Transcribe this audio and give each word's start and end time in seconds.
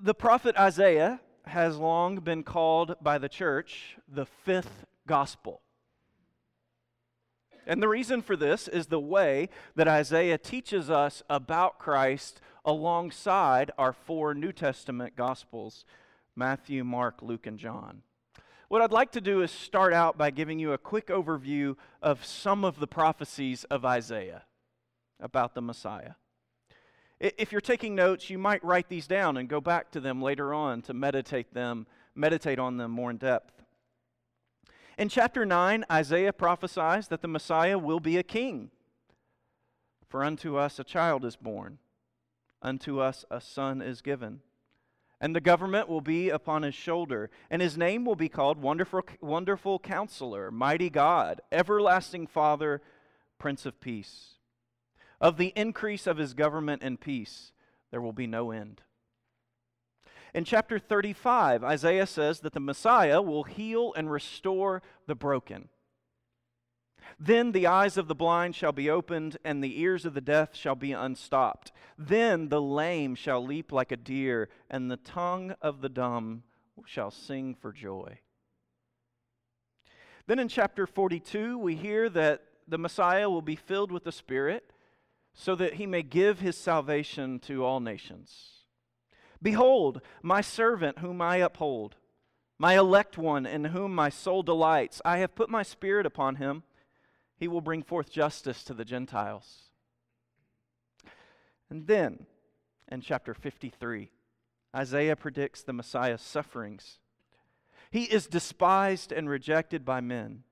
The 0.00 0.14
prophet 0.14 0.56
Isaiah 0.56 1.20
has 1.44 1.76
long 1.76 2.20
been 2.20 2.44
called 2.44 2.94
by 3.00 3.18
the 3.18 3.28
church 3.28 3.96
the 4.06 4.26
fifth 4.26 4.86
gospel. 5.08 5.62
And 7.66 7.82
the 7.82 7.88
reason 7.88 8.22
for 8.22 8.36
this 8.36 8.68
is 8.68 8.86
the 8.86 9.00
way 9.00 9.48
that 9.74 9.88
Isaiah 9.88 10.38
teaches 10.38 10.88
us 10.88 11.24
about 11.28 11.80
Christ 11.80 12.40
alongside 12.64 13.72
our 13.76 13.92
four 13.92 14.34
New 14.34 14.52
Testament 14.52 15.16
gospels 15.16 15.84
Matthew, 16.36 16.84
Mark, 16.84 17.20
Luke, 17.20 17.48
and 17.48 17.58
John. 17.58 18.02
What 18.68 18.82
I'd 18.82 18.92
like 18.92 19.10
to 19.12 19.20
do 19.20 19.42
is 19.42 19.50
start 19.50 19.92
out 19.92 20.16
by 20.16 20.30
giving 20.30 20.60
you 20.60 20.72
a 20.72 20.78
quick 20.78 21.08
overview 21.08 21.74
of 22.00 22.24
some 22.24 22.64
of 22.64 22.78
the 22.78 22.86
prophecies 22.86 23.64
of 23.64 23.84
Isaiah 23.84 24.44
about 25.18 25.56
the 25.56 25.60
Messiah. 25.60 26.12
If 27.20 27.50
you're 27.50 27.60
taking 27.60 27.96
notes, 27.96 28.30
you 28.30 28.38
might 28.38 28.62
write 28.62 28.88
these 28.88 29.08
down 29.08 29.36
and 29.36 29.48
go 29.48 29.60
back 29.60 29.90
to 29.90 30.00
them 30.00 30.22
later 30.22 30.54
on 30.54 30.82
to 30.82 30.94
meditate 30.94 31.52
them, 31.52 31.86
meditate 32.14 32.60
on 32.60 32.76
them 32.76 32.92
more 32.92 33.10
in 33.10 33.16
depth. 33.16 33.64
In 34.96 35.08
chapter 35.08 35.44
9, 35.44 35.84
Isaiah 35.90 36.32
prophesies 36.32 37.08
that 37.08 37.22
the 37.22 37.28
Messiah 37.28 37.78
will 37.78 38.00
be 38.00 38.16
a 38.16 38.22
king. 38.22 38.70
For 40.08 40.24
unto 40.24 40.56
us 40.56 40.78
a 40.78 40.84
child 40.84 41.24
is 41.24 41.36
born, 41.36 41.78
unto 42.62 43.00
us 43.00 43.24
a 43.30 43.40
son 43.40 43.82
is 43.82 44.00
given. 44.00 44.40
And 45.20 45.34
the 45.34 45.40
government 45.40 45.88
will 45.88 46.00
be 46.00 46.30
upon 46.30 46.62
his 46.62 46.76
shoulder, 46.76 47.30
and 47.50 47.60
his 47.60 47.76
name 47.76 48.04
will 48.04 48.14
be 48.14 48.28
called 48.28 48.62
Wonderful, 48.62 49.02
Wonderful 49.20 49.80
Counselor, 49.80 50.52
Mighty 50.52 50.88
God, 50.88 51.40
Everlasting 51.50 52.28
Father, 52.28 52.80
Prince 53.38 53.66
of 53.66 53.80
Peace. 53.80 54.37
Of 55.20 55.36
the 55.36 55.52
increase 55.56 56.06
of 56.06 56.16
his 56.16 56.34
government 56.34 56.82
and 56.82 57.00
peace, 57.00 57.52
there 57.90 58.00
will 58.00 58.12
be 58.12 58.26
no 58.26 58.50
end. 58.50 58.82
In 60.34 60.44
chapter 60.44 60.78
35, 60.78 61.64
Isaiah 61.64 62.06
says 62.06 62.40
that 62.40 62.52
the 62.52 62.60
Messiah 62.60 63.20
will 63.20 63.44
heal 63.44 63.92
and 63.94 64.10
restore 64.10 64.82
the 65.06 65.14
broken. 65.14 65.68
Then 67.18 67.52
the 67.52 67.66
eyes 67.66 67.96
of 67.96 68.06
the 68.06 68.14
blind 68.14 68.54
shall 68.54 68.72
be 68.72 68.90
opened, 68.90 69.38
and 69.44 69.64
the 69.64 69.80
ears 69.80 70.04
of 70.04 70.14
the 70.14 70.20
deaf 70.20 70.54
shall 70.54 70.74
be 70.74 70.92
unstopped. 70.92 71.72
Then 71.96 72.48
the 72.48 72.60
lame 72.60 73.14
shall 73.14 73.44
leap 73.44 73.72
like 73.72 73.90
a 73.90 73.96
deer, 73.96 74.48
and 74.70 74.90
the 74.90 74.98
tongue 74.98 75.54
of 75.62 75.80
the 75.80 75.88
dumb 75.88 76.42
shall 76.84 77.10
sing 77.10 77.54
for 77.54 77.72
joy. 77.72 78.20
Then 80.26 80.38
in 80.38 80.48
chapter 80.48 80.86
42, 80.86 81.58
we 81.58 81.74
hear 81.74 82.08
that 82.10 82.42
the 82.68 82.78
Messiah 82.78 83.30
will 83.30 83.42
be 83.42 83.56
filled 83.56 83.90
with 83.90 84.04
the 84.04 84.12
Spirit 84.12 84.70
so 85.40 85.54
that 85.54 85.74
he 85.74 85.86
may 85.86 86.02
give 86.02 86.40
his 86.40 86.56
salvation 86.56 87.38
to 87.38 87.64
all 87.64 87.78
nations. 87.78 88.64
Behold, 89.40 90.00
my 90.20 90.40
servant 90.40 90.98
whom 90.98 91.22
I 91.22 91.36
uphold, 91.36 91.94
my 92.58 92.76
elect 92.76 93.16
one 93.16 93.46
in 93.46 93.66
whom 93.66 93.94
my 93.94 94.08
soul 94.08 94.42
delights. 94.42 95.00
I 95.04 95.18
have 95.18 95.36
put 95.36 95.48
my 95.48 95.62
spirit 95.62 96.06
upon 96.06 96.36
him. 96.36 96.64
He 97.36 97.46
will 97.46 97.60
bring 97.60 97.84
forth 97.84 98.10
justice 98.10 98.64
to 98.64 98.74
the 98.74 98.84
Gentiles. 98.84 99.70
And 101.70 101.86
then, 101.86 102.26
in 102.90 103.00
chapter 103.00 103.32
53, 103.32 104.10
Isaiah 104.74 105.14
predicts 105.14 105.62
the 105.62 105.72
Messiah's 105.72 106.20
sufferings. 106.20 106.98
He 107.92 108.04
is 108.04 108.26
despised 108.26 109.12
and 109.12 109.30
rejected 109.30 109.84
by 109.84 110.00
men, 110.00 110.42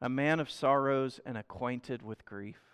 a 0.00 0.08
man 0.08 0.38
of 0.38 0.52
sorrows 0.52 1.18
and 1.26 1.36
acquainted 1.36 2.00
with 2.00 2.24
grief 2.24 2.73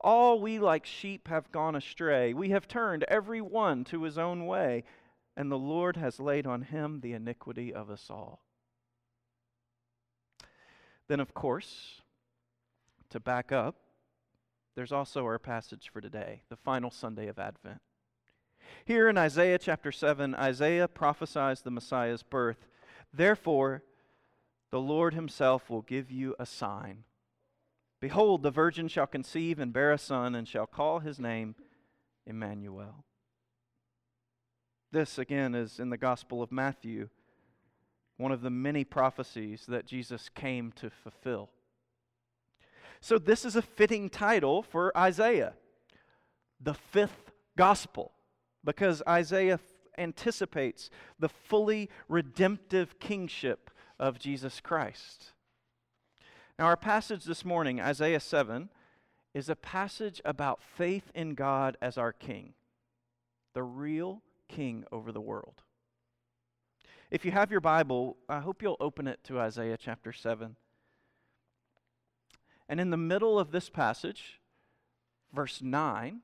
All 0.00 0.40
we 0.40 0.58
like 0.58 0.86
sheep 0.86 1.28
have 1.28 1.50
gone 1.50 1.74
astray. 1.74 2.32
We 2.32 2.50
have 2.50 2.68
turned 2.68 3.04
every 3.04 3.40
one 3.40 3.84
to 3.84 4.04
his 4.04 4.16
own 4.16 4.46
way, 4.46 4.84
and 5.36 5.50
the 5.50 5.58
Lord 5.58 5.96
has 5.96 6.20
laid 6.20 6.46
on 6.46 6.62
him 6.62 7.00
the 7.00 7.12
iniquity 7.12 7.74
of 7.74 7.90
us 7.90 8.06
all. 8.08 8.42
Then, 11.08 11.20
of 11.20 11.34
course, 11.34 12.02
to 13.10 13.18
back 13.18 13.50
up, 13.50 13.76
there's 14.76 14.92
also 14.92 15.24
our 15.24 15.38
passage 15.38 15.90
for 15.92 16.00
today, 16.00 16.42
the 16.48 16.56
final 16.56 16.90
Sunday 16.90 17.26
of 17.26 17.38
Advent. 17.38 17.80
Here 18.84 19.08
in 19.08 19.18
Isaiah 19.18 19.58
chapter 19.58 19.90
7, 19.90 20.34
Isaiah 20.34 20.86
prophesies 20.86 21.62
the 21.62 21.70
Messiah's 21.70 22.22
birth. 22.22 22.68
Therefore, 23.12 23.82
the 24.70 24.80
Lord 24.80 25.14
himself 25.14 25.70
will 25.70 25.82
give 25.82 26.10
you 26.10 26.36
a 26.38 26.46
sign. 26.46 27.04
Behold, 28.00 28.42
the 28.42 28.50
virgin 28.50 28.88
shall 28.88 29.06
conceive 29.06 29.58
and 29.58 29.72
bear 29.72 29.92
a 29.92 29.98
son, 29.98 30.34
and 30.34 30.46
shall 30.46 30.66
call 30.66 31.00
his 31.00 31.18
name 31.18 31.56
Emmanuel. 32.26 33.04
This, 34.92 35.18
again, 35.18 35.54
is 35.54 35.80
in 35.80 35.90
the 35.90 35.98
Gospel 35.98 36.42
of 36.42 36.52
Matthew, 36.52 37.08
one 38.16 38.32
of 38.32 38.40
the 38.40 38.50
many 38.50 38.84
prophecies 38.84 39.64
that 39.66 39.86
Jesus 39.86 40.28
came 40.28 40.72
to 40.72 40.90
fulfill. 40.90 41.50
So, 43.00 43.18
this 43.18 43.44
is 43.44 43.56
a 43.56 43.62
fitting 43.62 44.08
title 44.08 44.62
for 44.62 44.96
Isaiah, 44.96 45.54
the 46.60 46.74
fifth 46.74 47.32
gospel, 47.56 48.12
because 48.64 49.02
Isaiah 49.08 49.60
anticipates 49.96 50.90
the 51.18 51.28
fully 51.28 51.90
redemptive 52.08 52.98
kingship 52.98 53.70
of 53.98 54.18
Jesus 54.18 54.60
Christ. 54.60 55.32
Now, 56.58 56.64
our 56.64 56.76
passage 56.76 57.24
this 57.24 57.44
morning, 57.44 57.80
Isaiah 57.80 58.18
7, 58.18 58.68
is 59.32 59.48
a 59.48 59.54
passage 59.54 60.20
about 60.24 60.60
faith 60.60 61.12
in 61.14 61.34
God 61.34 61.76
as 61.80 61.96
our 61.96 62.12
king, 62.12 62.54
the 63.54 63.62
real 63.62 64.22
king 64.48 64.84
over 64.90 65.12
the 65.12 65.20
world. 65.20 65.62
If 67.12 67.24
you 67.24 67.30
have 67.30 67.52
your 67.52 67.60
Bible, 67.60 68.16
I 68.28 68.40
hope 68.40 68.60
you'll 68.60 68.76
open 68.80 69.06
it 69.06 69.22
to 69.24 69.38
Isaiah 69.38 69.76
chapter 69.78 70.12
7. 70.12 70.56
And 72.68 72.80
in 72.80 72.90
the 72.90 72.96
middle 72.96 73.38
of 73.38 73.52
this 73.52 73.70
passage, 73.70 74.40
verse 75.32 75.62
9, 75.62 76.22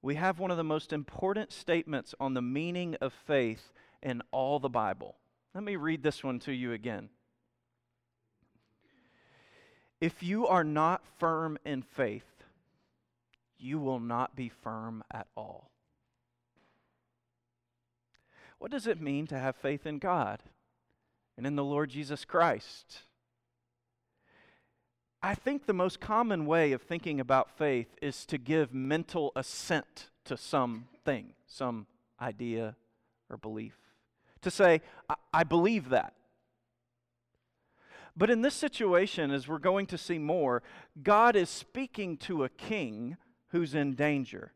we 0.00 0.14
have 0.14 0.38
one 0.38 0.52
of 0.52 0.56
the 0.56 0.64
most 0.64 0.92
important 0.92 1.52
statements 1.52 2.14
on 2.20 2.34
the 2.34 2.42
meaning 2.42 2.94
of 3.00 3.12
faith 3.12 3.72
in 4.00 4.22
all 4.30 4.60
the 4.60 4.68
Bible. 4.68 5.16
Let 5.56 5.64
me 5.64 5.74
read 5.74 6.04
this 6.04 6.22
one 6.22 6.38
to 6.40 6.52
you 6.52 6.72
again. 6.72 7.08
If 10.00 10.22
you 10.22 10.46
are 10.46 10.64
not 10.64 11.02
firm 11.18 11.58
in 11.64 11.82
faith, 11.82 12.44
you 13.58 13.78
will 13.78 14.00
not 14.00 14.36
be 14.36 14.48
firm 14.48 15.02
at 15.10 15.26
all. 15.36 15.70
What 18.58 18.70
does 18.70 18.86
it 18.86 19.00
mean 19.00 19.26
to 19.28 19.38
have 19.38 19.56
faith 19.56 19.86
in 19.86 19.98
God 19.98 20.40
and 21.36 21.46
in 21.46 21.56
the 21.56 21.64
Lord 21.64 21.90
Jesus 21.90 22.24
Christ? 22.24 23.02
I 25.22 25.34
think 25.34 25.66
the 25.66 25.72
most 25.72 26.00
common 26.00 26.46
way 26.46 26.72
of 26.72 26.82
thinking 26.82 27.20
about 27.20 27.56
faith 27.56 27.88
is 28.00 28.24
to 28.26 28.38
give 28.38 28.72
mental 28.72 29.32
assent 29.34 30.10
to 30.24 30.36
something, 30.36 31.32
some 31.46 31.86
idea 32.20 32.76
or 33.28 33.36
belief. 33.36 33.76
To 34.42 34.50
say, 34.50 34.82
I, 35.08 35.14
I 35.32 35.44
believe 35.44 35.88
that. 35.88 36.14
But 38.16 38.30
in 38.30 38.40
this 38.40 38.54
situation, 38.54 39.30
as 39.30 39.46
we're 39.46 39.58
going 39.58 39.86
to 39.86 39.98
see 39.98 40.18
more, 40.18 40.62
God 41.02 41.36
is 41.36 41.50
speaking 41.50 42.16
to 42.18 42.44
a 42.44 42.48
king 42.48 43.16
who's 43.48 43.74
in 43.74 43.94
danger. 43.94 44.52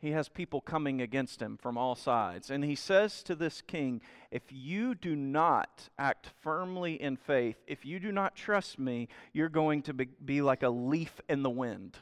He 0.00 0.12
has 0.12 0.28
people 0.28 0.60
coming 0.60 1.00
against 1.00 1.42
him 1.42 1.56
from 1.56 1.76
all 1.76 1.96
sides. 1.96 2.50
And 2.50 2.64
he 2.64 2.76
says 2.76 3.22
to 3.24 3.34
this 3.34 3.62
king, 3.62 4.00
If 4.30 4.42
you 4.50 4.94
do 4.94 5.16
not 5.16 5.88
act 5.98 6.30
firmly 6.40 7.00
in 7.00 7.16
faith, 7.16 7.56
if 7.66 7.84
you 7.84 7.98
do 7.98 8.12
not 8.12 8.36
trust 8.36 8.78
me, 8.78 9.08
you're 9.32 9.48
going 9.48 9.82
to 9.82 9.94
be, 9.94 10.40
like 10.40 10.62
a 10.62 10.68
leaf 10.68 11.20
in 11.28 11.42
the 11.42 11.50
wind. 11.50 11.98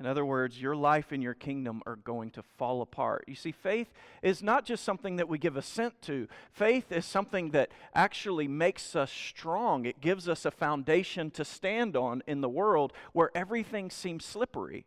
In 0.00 0.06
other 0.06 0.24
words, 0.24 0.60
your 0.60 0.74
life 0.74 1.12
and 1.12 1.22
your 1.22 1.34
kingdom 1.34 1.80
are 1.86 1.94
going 1.94 2.30
to 2.32 2.42
fall 2.42 2.82
apart. 2.82 3.24
You 3.28 3.36
see, 3.36 3.52
faith 3.52 3.92
is 4.22 4.42
not 4.42 4.64
just 4.64 4.82
something 4.82 5.16
that 5.16 5.28
we 5.28 5.38
give 5.38 5.56
assent 5.56 6.02
to, 6.02 6.26
faith 6.52 6.90
is 6.90 7.04
something 7.04 7.50
that 7.50 7.70
actually 7.94 8.48
makes 8.48 8.96
us 8.96 9.10
strong. 9.10 9.86
It 9.86 10.00
gives 10.00 10.28
us 10.28 10.44
a 10.44 10.50
foundation 10.50 11.30
to 11.32 11.44
stand 11.44 11.96
on 11.96 12.24
in 12.26 12.40
the 12.40 12.48
world 12.48 12.92
where 13.12 13.30
everything 13.36 13.88
seems 13.88 14.24
slippery. 14.24 14.84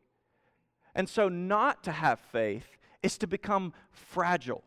And 0.94 1.08
so, 1.08 1.30
not 1.30 1.84
to 1.86 1.94
have 1.94 2.20
faith 2.20 2.78
is 3.02 3.18
to 3.20 3.28
become 3.28 3.74
fragile, 3.92 4.64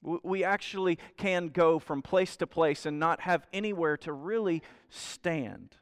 We 0.00 0.44
actually 0.44 0.98
can 1.16 1.48
go 1.48 1.78
from 1.78 2.00
place 2.00 2.36
to 2.36 2.46
place 2.46 2.86
and 2.86 2.98
not 2.98 3.20
have 3.22 3.46
anywhere 3.52 3.96
to 3.98 4.12
really 4.12 4.62
stand. 4.88 5.76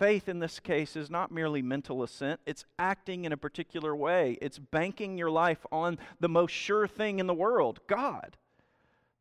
Faith 0.00 0.30
in 0.30 0.38
this 0.38 0.60
case 0.60 0.96
is 0.96 1.10
not 1.10 1.30
merely 1.30 1.60
mental 1.60 2.02
assent, 2.02 2.40
it's 2.46 2.64
acting 2.78 3.26
in 3.26 3.32
a 3.32 3.36
particular 3.36 3.94
way. 3.94 4.38
It's 4.40 4.58
banking 4.58 5.18
your 5.18 5.30
life 5.30 5.66
on 5.70 5.98
the 6.18 6.28
most 6.28 6.52
sure 6.52 6.88
thing 6.88 7.18
in 7.18 7.26
the 7.26 7.34
world 7.34 7.80
God, 7.86 8.38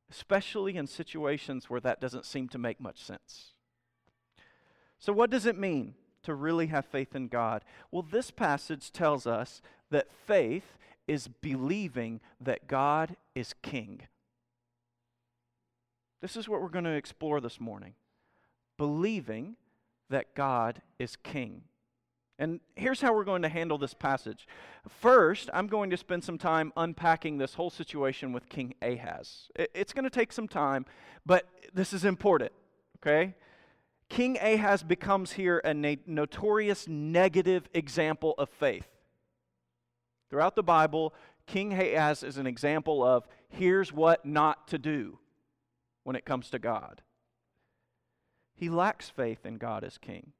especially 0.10 0.78
in 0.78 0.88
situations 0.88 1.70
where 1.70 1.81
that 1.81 2.00
doesn't 2.00 2.26
seem 2.26 2.48
to 2.48 2.58
make 2.58 2.80
much 2.80 3.04
sense. 3.04 3.52
So, 5.00 5.12
what 5.12 5.30
does 5.30 5.46
it 5.46 5.58
mean 5.58 5.96
to 6.24 6.34
really 6.34 6.68
have 6.68 6.86
faith 6.86 7.14
in 7.14 7.28
God? 7.28 7.66
Well, 7.92 8.06
this 8.10 8.31
passage 8.31 8.94
tells 8.94 9.28
us 9.28 9.62
that 9.92 10.14
faith 10.14 10.78
is 11.10 11.28
believing 11.28 12.22
that 12.40 12.68
God 12.68 13.18
is 13.36 13.54
king. 13.62 14.04
This 16.22 16.38
is 16.38 16.48
what 16.48 16.62
we're 16.62 16.70
going 16.70 16.86
to 16.86 16.92
explore 16.92 17.42
this 17.42 17.60
morning. 17.60 17.96
Believing 18.78 19.58
that 20.10 20.36
God 20.36 20.82
is 20.98 21.16
king. 21.16 21.64
And 22.40 22.62
here's 22.76 23.02
how 23.02 23.14
we're 23.14 23.26
going 23.26 23.42
to 23.42 23.50
handle 23.50 23.78
this 23.78 23.94
passage. 23.94 24.48
First, 24.88 25.50
I'm 25.54 25.68
going 25.68 25.90
to 25.90 25.98
spend 25.98 26.24
some 26.24 26.38
time 26.38 26.72
unpacking 26.78 27.38
this 27.38 27.56
whole 27.56 27.70
situation 27.70 28.32
with 28.32 28.48
King 28.48 28.74
Ahaz. 28.82 29.50
It's 29.56 29.92
going 29.92 30.06
to 30.06 30.10
take 30.10 30.32
some 30.32 30.48
time, 30.48 30.86
but 31.26 31.48
this 31.74 31.92
is 31.92 32.06
important, 32.06 32.54
okay? 32.98 33.36
King 34.08 34.38
Ahaz 34.42 34.84
becomes 34.84 35.34
here 35.34 35.62
a 35.66 35.74
notorious 35.74 36.88
negative 36.88 37.70
example 37.74 38.36
of 38.38 38.50
faith. 38.50 38.88
Throughout 40.30 40.56
the 40.56 40.64
Bible, 40.64 41.14
King 41.46 41.74
Ahaz 41.74 42.24
is 42.24 42.38
an 42.38 42.48
example 42.48 43.04
of 43.04 43.28
here's 43.50 43.92
what 43.92 44.26
not 44.26 44.68
to 44.70 44.78
do 44.78 45.20
when 46.04 46.16
it 46.16 46.26
comes 46.26 46.50
to 46.52 46.60
God. 46.60 47.02
He 48.60 48.70
lacks 48.70 49.10
faith 49.10 49.46
in 49.46 49.58
God 49.58 49.86
as 49.86 49.98
king. 49.98 50.34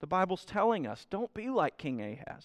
The 0.00 0.06
Bible's 0.06 0.44
telling 0.44 0.86
us 0.86 1.06
don't 1.08 1.32
be 1.32 1.48
like 1.48 1.78
King 1.78 2.02
Ahaz. 2.02 2.44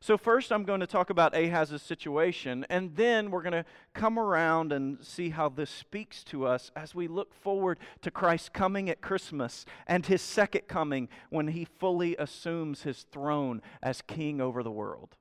So, 0.00 0.16
first, 0.16 0.52
I'm 0.52 0.62
going 0.62 0.78
to 0.78 0.86
talk 0.86 1.10
about 1.10 1.34
Ahaz's 1.34 1.82
situation, 1.82 2.64
and 2.70 2.94
then 2.94 3.32
we're 3.32 3.42
going 3.42 3.50
to 3.50 3.64
come 3.94 4.16
around 4.16 4.72
and 4.72 5.04
see 5.04 5.30
how 5.30 5.48
this 5.48 5.70
speaks 5.70 6.22
to 6.24 6.46
us 6.46 6.70
as 6.76 6.94
we 6.94 7.08
look 7.08 7.34
forward 7.34 7.78
to 8.02 8.12
Christ 8.12 8.52
coming 8.52 8.88
at 8.88 9.00
Christmas 9.00 9.66
and 9.88 10.06
his 10.06 10.22
second 10.22 10.68
coming 10.68 11.08
when 11.30 11.48
he 11.48 11.64
fully 11.64 12.14
assumes 12.16 12.82
his 12.82 13.06
throne 13.10 13.60
as 13.82 14.00
king 14.02 14.40
over 14.40 14.62
the 14.62 14.70
world. 14.70 15.16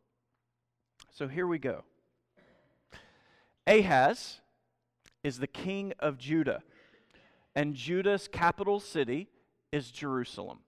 So, 1.11 1.27
here 1.27 1.47
we 1.47 1.57
go. 1.57 1.83
Ahaz 3.65 4.41
is 5.23 5.39
the 5.39 5.47
king 5.47 5.93
of 5.97 6.19
Judah, 6.19 6.61
and 7.57 7.73
Judah's 7.73 8.27
capital 8.27 8.79
city 8.79 9.27
is 9.71 9.89
Jerusalem. 9.89 10.59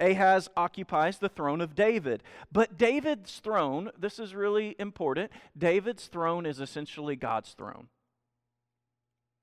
Ahaz 0.00 0.48
occupies 0.56 1.18
the 1.18 1.28
throne 1.28 1.60
of 1.60 1.74
David. 1.74 2.22
But 2.50 2.78
David's 2.78 3.40
throne, 3.40 3.90
this 3.98 4.18
is 4.18 4.34
really 4.34 4.74
important, 4.78 5.30
David's 5.56 6.06
throne 6.06 6.46
is 6.46 6.60
essentially 6.60 7.14
God's 7.14 7.52
throne. 7.52 7.88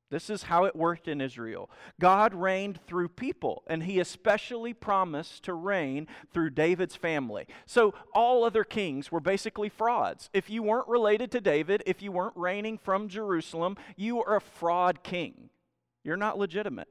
This 0.09 0.31
is 0.31 0.44
how 0.44 0.65
it 0.65 0.75
worked 0.75 1.07
in 1.07 1.21
Israel. 1.21 1.69
God 2.00 2.33
reigned 2.33 2.80
through 2.88 3.09
people, 3.09 3.62
and 3.68 3.83
he 3.83 4.00
especially 4.00 4.74
promised 4.74 5.44
to 5.44 5.53
reign 5.53 6.07
through 6.33 6.50
David's 6.50 6.95
family. 6.95 7.45
So 7.68 7.94
all 8.12 8.44
other 8.44 8.63
kings 8.63 9.12
were 9.12 9.19
basically 9.19 9.69
frauds. 9.69 10.31
If 10.33 10.50
you 10.50 10.63
weren't 10.63 10.88
related 10.88 11.30
to 11.33 11.42
David, 11.42 11.83
if 11.86 12.01
you 12.01 12.12
weren't 12.12 12.36
reigning 12.36 12.80
from 12.80 13.07
Jerusalem, 13.07 13.77
you 13.95 14.15
were 14.15 14.36
a 14.36 14.42
fraud 14.42 15.03
king. 15.03 15.51
You're 16.03 16.18
not 16.18 16.38
legitimate. 16.38 16.88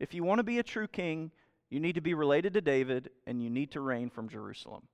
If 0.00 0.14
you 0.14 0.24
want 0.24 0.38
to 0.38 0.44
be 0.44 0.58
a 0.58 0.62
true 0.62 0.88
king, 0.88 1.30
you 1.70 1.80
need 1.80 1.94
to 1.94 2.00
be 2.00 2.14
related 2.14 2.54
to 2.54 2.60
David 2.60 3.10
and 3.26 3.42
you 3.42 3.50
need 3.50 3.70
to 3.72 3.80
reign 3.80 4.10
from 4.10 4.28
Jerusalem. 4.28 4.88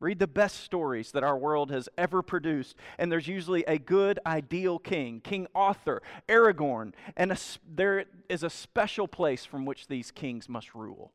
Read 0.00 0.18
the 0.18 0.26
best 0.26 0.64
stories 0.64 1.12
that 1.12 1.22
our 1.22 1.38
world 1.38 1.70
has 1.70 1.88
ever 1.96 2.22
produced, 2.22 2.74
and 2.98 3.12
there's 3.12 3.28
usually 3.28 3.62
a 3.68 3.78
good, 3.78 4.18
ideal 4.26 4.80
king, 4.80 5.20
King 5.20 5.46
Arthur, 5.54 6.02
Aragorn, 6.28 6.92
and 7.16 7.30
a, 7.30 7.36
there 7.64 8.06
is 8.28 8.42
a 8.42 8.50
special 8.50 9.06
place 9.06 9.44
from 9.44 9.64
which 9.64 9.86
these 9.86 10.10
kings 10.10 10.48
must 10.48 10.74
rule. 10.74 11.12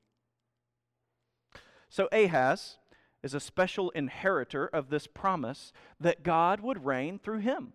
So 1.89 2.07
Ahaz 2.13 2.77
is 3.23 3.33
a 3.33 3.41
special 3.41 3.89
inheritor 3.89 4.67
of 4.67 4.89
this 4.89 5.05
promise 5.05 5.73
that 5.99 6.23
God 6.23 6.61
would 6.61 6.85
reign 6.85 7.19
through 7.19 7.39
him. 7.39 7.73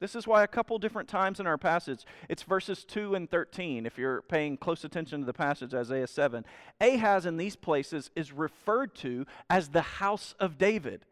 This 0.00 0.14
is 0.14 0.26
why 0.26 0.44
a 0.44 0.48
couple 0.48 0.78
different 0.78 1.08
times 1.08 1.40
in 1.40 1.46
our 1.46 1.58
passage, 1.58 2.04
it's 2.28 2.44
verses 2.44 2.84
2 2.84 3.16
and 3.16 3.28
13, 3.28 3.84
if 3.84 3.98
you're 3.98 4.22
paying 4.22 4.56
close 4.56 4.84
attention 4.84 5.20
to 5.20 5.26
the 5.26 5.32
passage, 5.32 5.74
Isaiah 5.74 6.06
7. 6.06 6.44
Ahaz 6.80 7.26
in 7.26 7.36
these 7.36 7.56
places 7.56 8.10
is 8.14 8.32
referred 8.32 8.94
to 8.96 9.26
as 9.50 9.68
the 9.68 9.82
house 9.82 10.34
of 10.38 10.56
David. 10.56 11.04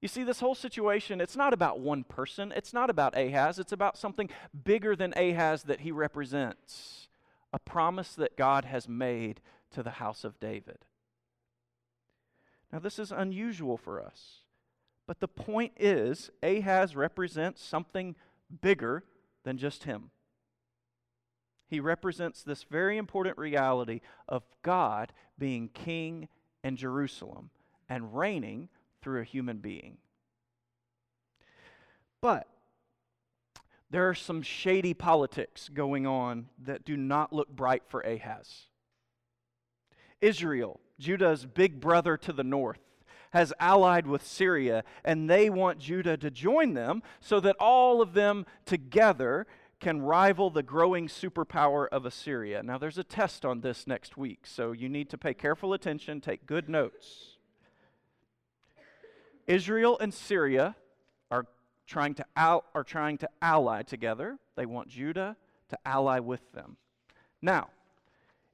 You 0.00 0.08
see, 0.08 0.24
this 0.24 0.40
whole 0.40 0.54
situation, 0.56 1.20
it's 1.20 1.36
not 1.36 1.52
about 1.52 1.78
one 1.78 2.04
person, 2.04 2.52
it's 2.54 2.72
not 2.72 2.90
about 2.90 3.16
Ahaz, 3.16 3.58
it's 3.58 3.72
about 3.72 3.96
something 3.96 4.28
bigger 4.64 4.96
than 4.96 5.12
Ahaz 5.16 5.64
that 5.64 5.80
he 5.80 5.92
represents 5.92 7.08
a 7.52 7.58
promise 7.58 8.14
that 8.14 8.36
God 8.36 8.64
has 8.64 8.88
made 8.88 9.40
to 9.72 9.82
the 9.82 9.92
house 9.92 10.24
of 10.24 10.38
David. 10.40 10.78
Now, 12.72 12.78
this 12.80 12.98
is 12.98 13.12
unusual 13.12 13.76
for 13.76 14.02
us. 14.02 14.40
But 15.08 15.20
the 15.20 15.26
point 15.26 15.72
is, 15.78 16.30
Ahaz 16.42 16.94
represents 16.94 17.64
something 17.64 18.14
bigger 18.60 19.04
than 19.42 19.56
just 19.56 19.84
him. 19.84 20.10
He 21.66 21.80
represents 21.80 22.42
this 22.42 22.64
very 22.64 22.98
important 22.98 23.38
reality 23.38 24.02
of 24.28 24.42
God 24.62 25.14
being 25.38 25.70
king 25.70 26.28
in 26.62 26.76
Jerusalem 26.76 27.48
and 27.88 28.14
reigning 28.14 28.68
through 29.00 29.22
a 29.22 29.24
human 29.24 29.58
being. 29.58 29.96
But 32.20 32.46
there 33.90 34.10
are 34.10 34.14
some 34.14 34.42
shady 34.42 34.92
politics 34.92 35.70
going 35.70 36.06
on 36.06 36.48
that 36.62 36.84
do 36.84 36.98
not 36.98 37.32
look 37.32 37.48
bright 37.48 37.84
for 37.86 38.02
Ahaz. 38.02 38.66
Israel, 40.20 40.80
Judah's 40.98 41.46
big 41.46 41.80
brother 41.80 42.18
to 42.18 42.32
the 42.34 42.44
north, 42.44 42.80
has 43.32 43.52
allied 43.60 44.06
with 44.06 44.26
Syria, 44.26 44.84
and 45.04 45.28
they 45.28 45.50
want 45.50 45.78
Judah 45.78 46.16
to 46.16 46.30
join 46.30 46.74
them 46.74 47.02
so 47.20 47.40
that 47.40 47.56
all 47.60 48.00
of 48.00 48.14
them 48.14 48.46
together 48.64 49.46
can 49.80 50.02
rival 50.02 50.50
the 50.50 50.62
growing 50.62 51.06
superpower 51.06 51.86
of 51.88 52.04
Assyria. 52.04 52.62
Now, 52.62 52.78
there's 52.78 52.98
a 52.98 53.04
test 53.04 53.44
on 53.44 53.60
this 53.60 53.86
next 53.86 54.16
week, 54.16 54.40
so 54.44 54.72
you 54.72 54.88
need 54.88 55.08
to 55.10 55.18
pay 55.18 55.34
careful 55.34 55.72
attention, 55.72 56.20
take 56.20 56.46
good 56.46 56.68
notes. 56.68 57.36
Israel 59.46 59.96
and 60.00 60.12
Syria 60.12 60.74
are 61.30 61.46
trying 61.86 62.14
to 62.14 62.24
out, 62.36 62.66
are 62.74 62.84
trying 62.84 63.18
to 63.18 63.28
ally 63.40 63.82
together. 63.82 64.38
They 64.56 64.66
want 64.66 64.88
Judah 64.88 65.36
to 65.68 65.78
ally 65.84 66.18
with 66.18 66.52
them. 66.52 66.76
Now, 67.40 67.68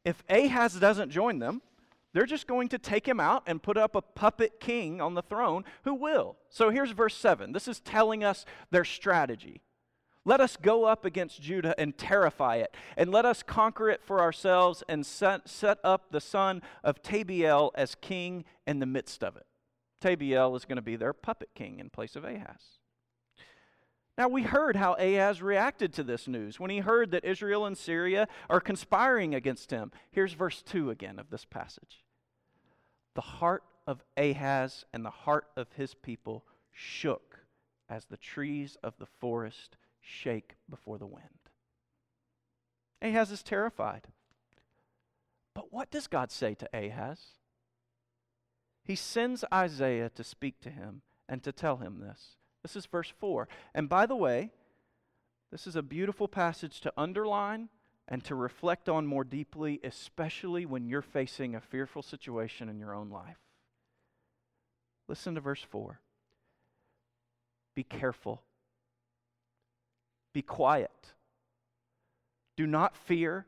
if 0.04 0.22
Ahaz 0.28 0.74
doesn't 0.74 1.10
join 1.10 1.38
them, 1.38 1.62
they're 2.14 2.24
just 2.24 2.46
going 2.46 2.68
to 2.68 2.78
take 2.78 3.06
him 3.06 3.20
out 3.20 3.42
and 3.46 3.62
put 3.62 3.76
up 3.76 3.94
a 3.94 4.00
puppet 4.00 4.60
king 4.60 5.00
on 5.00 5.14
the 5.14 5.22
throne 5.22 5.64
who 5.82 5.94
will. 5.94 6.36
So 6.48 6.70
here's 6.70 6.92
verse 6.92 7.16
7. 7.16 7.52
This 7.52 7.68
is 7.68 7.80
telling 7.80 8.24
us 8.24 8.46
their 8.70 8.84
strategy. 8.84 9.60
Let 10.24 10.40
us 10.40 10.56
go 10.56 10.84
up 10.84 11.04
against 11.04 11.42
Judah 11.42 11.74
and 11.76 11.98
terrify 11.98 12.56
it, 12.56 12.74
and 12.96 13.10
let 13.10 13.26
us 13.26 13.42
conquer 13.42 13.90
it 13.90 14.02
for 14.02 14.20
ourselves 14.20 14.82
and 14.88 15.04
set, 15.04 15.48
set 15.50 15.78
up 15.84 16.12
the 16.12 16.20
son 16.20 16.62
of 16.82 17.02
Tabeel 17.02 17.72
as 17.74 17.94
king 17.96 18.44
in 18.66 18.78
the 18.78 18.86
midst 18.86 19.22
of 19.22 19.36
it. 19.36 19.44
Tabeel 20.00 20.56
is 20.56 20.64
going 20.64 20.76
to 20.76 20.82
be 20.82 20.96
their 20.96 21.12
puppet 21.12 21.50
king 21.54 21.78
in 21.78 21.90
place 21.90 22.16
of 22.16 22.24
Ahaz. 22.24 22.78
Now, 24.16 24.28
we 24.28 24.42
heard 24.42 24.76
how 24.76 24.94
Ahaz 24.94 25.42
reacted 25.42 25.92
to 25.94 26.04
this 26.04 26.28
news 26.28 26.60
when 26.60 26.70
he 26.70 26.78
heard 26.78 27.10
that 27.10 27.24
Israel 27.24 27.66
and 27.66 27.76
Syria 27.76 28.28
are 28.48 28.60
conspiring 28.60 29.34
against 29.34 29.72
him. 29.72 29.90
Here's 30.12 30.34
verse 30.34 30.62
2 30.62 30.90
again 30.90 31.18
of 31.18 31.30
this 31.30 31.44
passage. 31.44 32.03
The 33.14 33.20
heart 33.20 33.62
of 33.86 34.02
Ahaz 34.16 34.84
and 34.92 35.04
the 35.04 35.10
heart 35.10 35.46
of 35.56 35.72
his 35.72 35.94
people 35.94 36.44
shook 36.72 37.38
as 37.88 38.06
the 38.06 38.16
trees 38.16 38.76
of 38.82 38.94
the 38.98 39.06
forest 39.06 39.76
shake 40.00 40.56
before 40.68 40.98
the 40.98 41.06
wind. 41.06 41.28
Ahaz 43.02 43.30
is 43.30 43.42
terrified. 43.42 44.08
But 45.54 45.72
what 45.72 45.90
does 45.90 46.06
God 46.06 46.32
say 46.32 46.54
to 46.54 46.68
Ahaz? 46.74 47.20
He 48.84 48.96
sends 48.96 49.44
Isaiah 49.52 50.10
to 50.10 50.24
speak 50.24 50.60
to 50.62 50.70
him 50.70 51.02
and 51.28 51.42
to 51.42 51.52
tell 51.52 51.76
him 51.76 52.00
this. 52.00 52.36
This 52.62 52.76
is 52.76 52.86
verse 52.86 53.12
4. 53.18 53.48
And 53.74 53.88
by 53.88 54.06
the 54.06 54.16
way, 54.16 54.50
this 55.52 55.66
is 55.66 55.76
a 55.76 55.82
beautiful 55.82 56.26
passage 56.26 56.80
to 56.80 56.92
underline 56.96 57.68
and 58.08 58.22
to 58.24 58.34
reflect 58.34 58.88
on 58.88 59.06
more 59.06 59.24
deeply, 59.24 59.80
especially 59.82 60.66
when 60.66 60.86
you're 60.86 61.02
facing 61.02 61.54
a 61.54 61.60
fearful 61.60 62.02
situation 62.02 62.68
in 62.68 62.78
your 62.78 62.94
own 62.94 63.10
life. 63.10 63.38
Listen 65.08 65.34
to 65.34 65.40
verse 65.40 65.62
4. 65.62 66.00
be 67.74 67.82
careful. 67.82 68.42
Be 70.32 70.42
quiet. 70.42 71.14
Do 72.56 72.66
not 72.66 72.96
fear, 72.96 73.46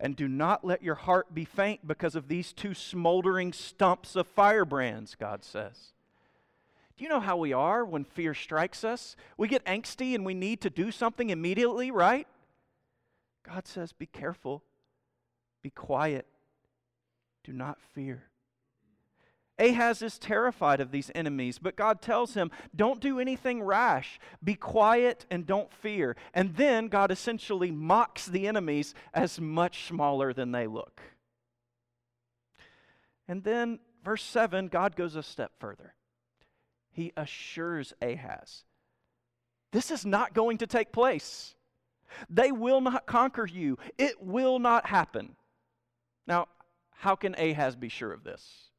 and 0.00 0.14
do 0.16 0.28
not 0.28 0.64
let 0.64 0.82
your 0.82 0.94
heart 0.94 1.34
be 1.34 1.44
faint 1.44 1.86
because 1.86 2.14
of 2.14 2.28
these 2.28 2.52
two 2.52 2.74
smoldering 2.74 3.52
stumps 3.52 4.16
of 4.16 4.26
firebrands, 4.26 5.14
God 5.14 5.44
says. 5.44 5.92
Do 6.96 7.04
you 7.04 7.10
know 7.10 7.20
how 7.20 7.36
we 7.36 7.52
are 7.52 7.84
when 7.84 8.04
fear 8.04 8.34
strikes 8.34 8.84
us? 8.84 9.16
We 9.36 9.48
get 9.48 9.64
angsty 9.64 10.14
and 10.14 10.26
we 10.26 10.34
need 10.34 10.60
to 10.62 10.70
do 10.70 10.90
something 10.90 11.30
immediately, 11.30 11.90
right? 11.90 12.26
God 13.48 13.66
says, 13.66 13.92
Be 13.92 14.06
careful, 14.06 14.62
be 15.62 15.70
quiet, 15.70 16.26
do 17.44 17.52
not 17.52 17.80
fear. 17.94 18.24
Ahaz 19.58 20.02
is 20.02 20.18
terrified 20.18 20.80
of 20.80 20.92
these 20.92 21.10
enemies, 21.14 21.58
but 21.58 21.74
God 21.74 22.00
tells 22.00 22.34
him, 22.34 22.50
Don't 22.76 23.00
do 23.00 23.18
anything 23.18 23.62
rash. 23.62 24.20
Be 24.44 24.54
quiet 24.54 25.26
and 25.30 25.46
don't 25.46 25.72
fear. 25.72 26.14
And 26.32 26.54
then 26.54 26.88
God 26.88 27.10
essentially 27.10 27.70
mocks 27.70 28.26
the 28.26 28.46
enemies 28.46 28.94
as 29.12 29.40
much 29.40 29.84
smaller 29.84 30.32
than 30.32 30.52
they 30.52 30.66
look. 30.66 31.00
And 33.26 33.42
then, 33.42 33.80
verse 34.04 34.22
7, 34.22 34.68
God 34.68 34.94
goes 34.94 35.16
a 35.16 35.22
step 35.22 35.52
further. 35.58 35.94
He 36.92 37.12
assures 37.16 37.94
Ahaz, 38.00 38.64
This 39.72 39.90
is 39.90 40.06
not 40.06 40.34
going 40.34 40.58
to 40.58 40.66
take 40.66 40.92
place. 40.92 41.54
They 42.28 42.52
will 42.52 42.80
not 42.80 43.06
conquer 43.06 43.46
you, 43.46 43.78
it 43.96 44.22
will 44.22 44.58
not 44.58 44.86
happen. 44.86 45.36
Now, 46.26 46.48
how 46.90 47.14
can 47.16 47.34
Ahaz 47.34 47.76
be 47.76 47.88
sure 47.88 48.12
of 48.12 48.24
this? 48.24 48.70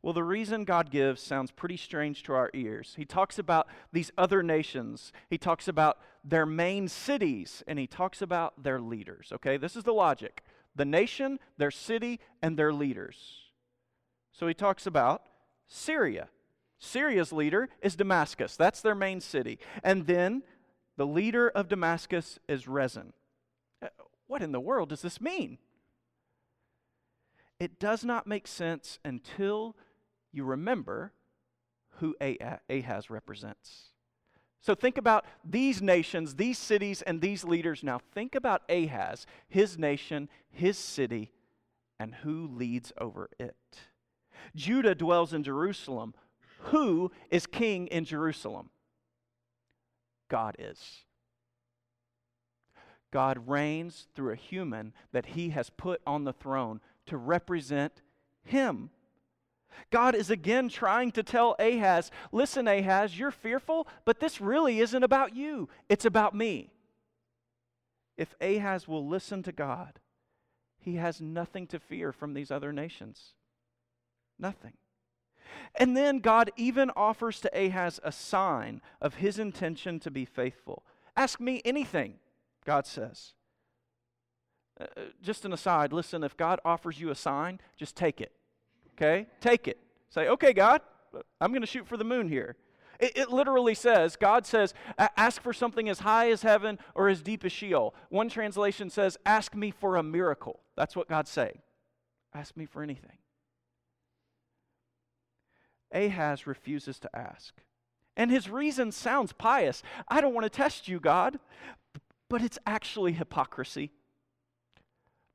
Well, 0.00 0.12
the 0.12 0.22
reason 0.22 0.64
God 0.64 0.90
gives 0.90 1.20
sounds 1.20 1.50
pretty 1.50 1.76
strange 1.76 2.22
to 2.24 2.32
our 2.32 2.50
ears. 2.54 2.94
He 2.96 3.04
talks 3.04 3.38
about 3.38 3.66
these 3.92 4.12
other 4.16 4.42
nations, 4.42 5.12
he 5.28 5.38
talks 5.38 5.66
about 5.66 5.98
their 6.22 6.46
main 6.46 6.88
cities, 6.88 7.64
and 7.66 7.78
he 7.78 7.86
talks 7.86 8.22
about 8.22 8.62
their 8.62 8.80
leaders. 8.80 9.32
Okay, 9.34 9.56
this 9.56 9.76
is 9.76 9.84
the 9.84 9.92
logic 9.92 10.42
the 10.76 10.84
nation, 10.84 11.40
their 11.56 11.72
city, 11.72 12.20
and 12.40 12.56
their 12.56 12.72
leaders. 12.72 13.50
So 14.30 14.46
he 14.46 14.54
talks 14.54 14.86
about 14.86 15.22
Syria. 15.66 16.28
Syria's 16.78 17.32
leader 17.32 17.68
is 17.82 17.96
Damascus, 17.96 18.56
that's 18.56 18.80
their 18.80 18.94
main 18.94 19.20
city. 19.20 19.58
And 19.82 20.06
then 20.06 20.44
the 20.98 21.06
leader 21.06 21.48
of 21.48 21.68
Damascus 21.68 22.40
is 22.48 22.66
Rezin. 22.66 23.12
Uh, 23.80 23.86
what 24.26 24.42
in 24.42 24.50
the 24.50 24.60
world 24.60 24.88
does 24.88 25.00
this 25.00 25.20
mean? 25.20 25.58
It 27.60 27.78
does 27.78 28.04
not 28.04 28.26
make 28.26 28.48
sense 28.48 28.98
until 29.04 29.76
you 30.32 30.44
remember 30.44 31.12
who 32.00 32.16
Ahaz 32.68 33.10
represents. 33.10 33.90
So 34.60 34.74
think 34.74 34.98
about 34.98 35.24
these 35.44 35.80
nations, 35.80 36.34
these 36.34 36.58
cities, 36.58 37.00
and 37.02 37.20
these 37.20 37.44
leaders. 37.44 37.84
Now 37.84 38.00
think 38.12 38.34
about 38.34 38.62
Ahaz, 38.68 39.24
his 39.48 39.78
nation, 39.78 40.28
his 40.50 40.76
city, 40.76 41.30
and 42.00 42.16
who 42.16 42.48
leads 42.48 42.92
over 43.00 43.30
it. 43.38 43.56
Judah 44.56 44.96
dwells 44.96 45.32
in 45.32 45.44
Jerusalem. 45.44 46.14
Who 46.58 47.12
is 47.30 47.46
king 47.46 47.86
in 47.86 48.04
Jerusalem? 48.04 48.70
God 50.28 50.56
is. 50.58 51.04
God 53.10 53.48
reigns 53.48 54.06
through 54.14 54.32
a 54.32 54.36
human 54.36 54.92
that 55.12 55.26
he 55.26 55.50
has 55.50 55.70
put 55.70 56.00
on 56.06 56.24
the 56.24 56.32
throne 56.32 56.80
to 57.06 57.16
represent 57.16 58.02
him. 58.44 58.90
God 59.90 60.14
is 60.14 60.30
again 60.30 60.68
trying 60.68 61.12
to 61.12 61.22
tell 61.22 61.56
Ahaz, 61.58 62.10
listen, 62.32 62.66
Ahaz, 62.68 63.18
you're 63.18 63.30
fearful, 63.30 63.86
but 64.04 64.20
this 64.20 64.40
really 64.40 64.80
isn't 64.80 65.02
about 65.02 65.34
you, 65.34 65.68
it's 65.88 66.04
about 66.04 66.34
me. 66.34 66.72
If 68.16 68.34
Ahaz 68.40 68.88
will 68.88 69.06
listen 69.06 69.42
to 69.44 69.52
God, 69.52 70.00
he 70.80 70.96
has 70.96 71.20
nothing 71.20 71.66
to 71.68 71.78
fear 71.78 72.12
from 72.12 72.34
these 72.34 72.50
other 72.50 72.72
nations. 72.72 73.34
Nothing. 74.38 74.74
And 75.74 75.96
then 75.96 76.18
God 76.18 76.50
even 76.56 76.90
offers 76.96 77.40
to 77.40 77.66
Ahaz 77.66 78.00
a 78.02 78.12
sign 78.12 78.80
of 79.00 79.14
his 79.14 79.38
intention 79.38 80.00
to 80.00 80.10
be 80.10 80.24
faithful. 80.24 80.84
Ask 81.16 81.40
me 81.40 81.62
anything, 81.64 82.14
God 82.64 82.86
says. 82.86 83.34
Uh, 84.80 84.84
uh 84.96 85.00
just 85.22 85.44
an 85.44 85.52
aside, 85.52 85.92
listen, 85.92 86.22
if 86.22 86.36
God 86.36 86.60
offers 86.64 87.00
you 87.00 87.10
a 87.10 87.14
sign, 87.14 87.60
just 87.76 87.96
take 87.96 88.20
it. 88.20 88.32
Okay? 88.94 89.26
Take 89.40 89.68
it. 89.68 89.78
Say, 90.10 90.28
okay, 90.28 90.52
God, 90.52 90.80
I'm 91.40 91.50
going 91.50 91.62
to 91.62 91.66
shoot 91.66 91.86
for 91.86 91.96
the 91.96 92.04
moon 92.04 92.28
here. 92.28 92.56
It, 92.98 93.16
it, 93.16 93.30
literally 93.30 93.74
says, 93.74 94.16
God 94.16 94.44
says, 94.44 94.74
ask 95.16 95.40
for 95.40 95.52
something 95.52 95.88
as 95.88 96.00
high 96.00 96.30
as 96.30 96.42
heaven 96.42 96.78
or 96.94 97.08
as 97.08 97.22
deep 97.22 97.44
as 97.44 97.52
Sheol. 97.52 97.94
One 98.08 98.28
translation 98.28 98.90
says, 98.90 99.16
ask 99.24 99.54
me 99.54 99.70
for 99.70 99.96
a 99.96 100.02
miracle. 100.02 100.60
That's 100.76 100.96
what 100.96 101.08
God's 101.08 101.30
saying. 101.30 101.60
Ask 102.34 102.56
me 102.56 102.66
for 102.66 102.82
anything. 102.82 103.18
Ahaz 105.92 106.46
refuses 106.46 106.98
to 107.00 107.16
ask. 107.16 107.54
And 108.16 108.30
his 108.30 108.50
reason 108.50 108.92
sounds 108.92 109.32
pious. 109.32 109.82
I 110.08 110.20
don't 110.20 110.34
want 110.34 110.44
to 110.44 110.50
test 110.50 110.88
you, 110.88 111.00
God. 111.00 111.38
But 112.28 112.42
it's 112.42 112.58
actually 112.66 113.12
hypocrisy. 113.12 113.92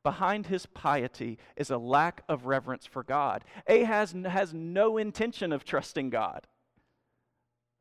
Behind 0.04 0.48
his 0.48 0.66
piety 0.66 1.40
is 1.56 1.72
a 1.72 1.78
lack 1.78 2.24
of 2.28 2.46
reverence 2.46 2.86
for 2.86 3.04
God. 3.04 3.46
Ahaz 3.68 4.14
has 4.26 4.54
no 4.54 4.98
intention 4.98 5.54
of 5.54 5.64
trusting 5.64 6.10
God. 6.10 6.46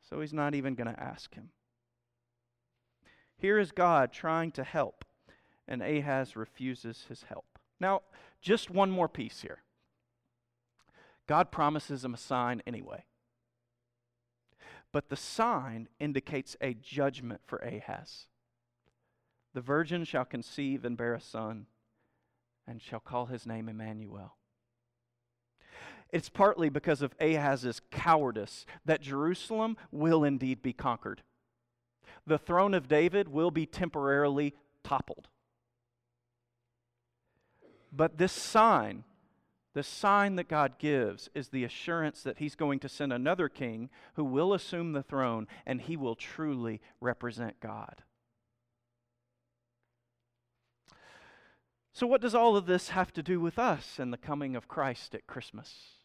So 0.09 0.21
he's 0.21 0.33
not 0.33 0.55
even 0.55 0.75
going 0.75 0.93
to 0.93 1.01
ask 1.01 1.35
him. 1.35 1.51
Here 3.37 3.59
is 3.59 3.73
God 3.73 4.13
trying 4.13 4.53
to 4.53 4.63
help, 4.63 5.05
and 5.67 5.83
Ahaz 5.83 6.37
refuses 6.37 7.07
his 7.09 7.25
help. 7.25 7.59
Now, 7.81 8.03
just 8.41 8.71
one 8.71 8.91
more 8.91 9.09
piece 9.09 9.41
here. 9.43 9.63
God 11.27 11.51
promises 11.51 12.05
him 12.05 12.15
a 12.15 12.19
sign 12.19 12.63
anyway. 12.67 13.05
But 14.93 15.09
the 15.09 15.17
sign 15.17 15.89
indicates 15.99 16.57
a 16.61 16.75
judgment 16.75 17.41
for 17.47 17.59
Ahaz. 17.59 18.27
The 19.55 19.61
virgin 19.61 20.05
shall 20.05 20.25
conceive 20.25 20.85
and 20.85 20.97
bear 20.97 21.15
a 21.15 21.21
son 21.21 21.67
and 22.67 22.81
shall 22.81 23.01
call 23.01 23.27
his 23.27 23.47
name 23.47 23.69
Emmanuel. 23.69 24.37
It's 26.11 26.29
partly 26.29 26.69
because 26.69 27.01
of 27.01 27.15
Ahaz's 27.19 27.81
cowardice 27.91 28.67
that 28.85 29.01
Jerusalem 29.01 29.79
will 29.91 30.25
indeed 30.25 30.63
be 30.63 30.75
conquered. 30.75 31.23
The 32.27 32.39
throne 32.39 32.75
of 32.75 32.87
David 32.87 33.29
will 33.29 33.51
be 33.51 33.65
temporarily 33.65 34.55
toppled. 34.85 35.29
But 37.91 38.19
this 38.19 38.33
sign, 38.33 39.05
the 39.75 39.83
sign 39.83 40.37
that 40.37 40.49
God 40.49 40.79
gives, 40.79 41.31
is 41.35 41.49
the 41.49 41.65
assurance 41.65 42.23
that 42.23 42.39
He's 42.39 42.55
going 42.55 42.79
to 42.81 42.89
send 42.89 43.13
another 43.13 43.49
king 43.49 43.89
who 44.15 44.25
will 44.25 44.53
assume 44.53 44.93
the 44.93 45.03
throne 45.03 45.47
and 45.67 45.81
he 45.81 45.97
will 45.97 46.15
truly 46.15 46.81
represent 47.01 47.61
God. 47.61 48.03
So, 51.95 52.07
what 52.07 52.21
does 52.21 52.35
all 52.35 52.57
of 52.57 52.67
this 52.67 52.91
have 52.91 53.13
to 53.15 53.23
do 53.23 53.39
with 53.39 53.59
us 53.59 53.99
and 53.99 54.13
the 54.13 54.19
coming 54.19 54.57
of 54.57 54.69
Christ 54.69 55.15
at 55.15 55.27
Christmas? 55.27 55.99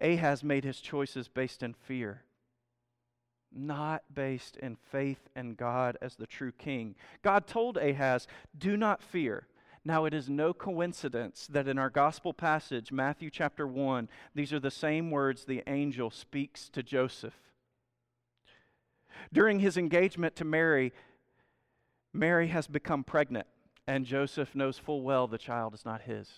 Ahaz 0.00 0.42
made 0.42 0.64
his 0.64 0.80
choices 0.80 1.28
based 1.28 1.62
in 1.62 1.74
fear, 1.74 2.22
not 3.52 4.02
based 4.12 4.56
in 4.56 4.76
faith 4.76 5.28
in 5.36 5.54
God 5.54 5.96
as 6.02 6.16
the 6.16 6.26
true 6.26 6.52
king. 6.52 6.96
God 7.22 7.46
told 7.46 7.76
Ahaz, 7.76 8.26
Do 8.56 8.76
not 8.76 9.02
fear. 9.02 9.46
Now, 9.84 10.06
it 10.06 10.14
is 10.14 10.30
no 10.30 10.54
coincidence 10.54 11.46
that 11.48 11.68
in 11.68 11.78
our 11.78 11.90
gospel 11.90 12.32
passage, 12.32 12.90
Matthew 12.90 13.28
chapter 13.30 13.66
1, 13.66 14.08
these 14.34 14.52
are 14.52 14.60
the 14.60 14.70
same 14.70 15.10
words 15.10 15.44
the 15.44 15.62
angel 15.66 16.10
speaks 16.10 16.70
to 16.70 16.82
Joseph. 16.82 17.34
During 19.32 19.60
his 19.60 19.76
engagement 19.76 20.36
to 20.36 20.44
Mary, 20.44 20.92
Mary 22.14 22.48
has 22.48 22.66
become 22.66 23.04
pregnant, 23.04 23.46
and 23.86 24.06
Joseph 24.06 24.54
knows 24.54 24.78
full 24.78 25.02
well 25.02 25.26
the 25.26 25.36
child 25.36 25.74
is 25.74 25.84
not 25.84 26.02
his. 26.02 26.30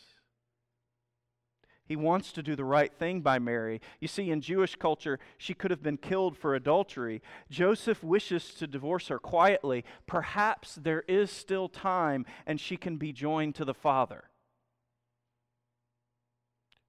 He 1.87 1.97
wants 1.97 2.33
to 2.33 2.43
do 2.43 2.57
the 2.57 2.65
right 2.65 2.93
thing 2.93 3.21
by 3.21 3.39
Mary. 3.39 3.81
You 4.01 4.09
see, 4.09 4.31
in 4.31 4.41
Jewish 4.41 4.77
culture, 4.77 5.19
she 5.39 5.55
could 5.55 5.71
have 5.71 5.83
been 5.83 5.97
killed 5.97 6.37
for 6.37 6.55
adultery. 6.55 7.23
Joseph 7.49 8.03
wishes 8.03 8.55
to 8.55 8.67
divorce 8.67 9.09
her 9.09 9.19
quietly. 9.19 9.85
Perhaps 10.07 10.77
there 10.77 11.05
is 11.09 11.31
still 11.31 11.69
time 11.69 12.27
and 12.47 12.61
she 12.61 12.77
can 12.77 12.97
be 12.97 13.13
joined 13.13 13.55
to 13.55 13.65
the 13.65 13.75
Father. 13.75 14.25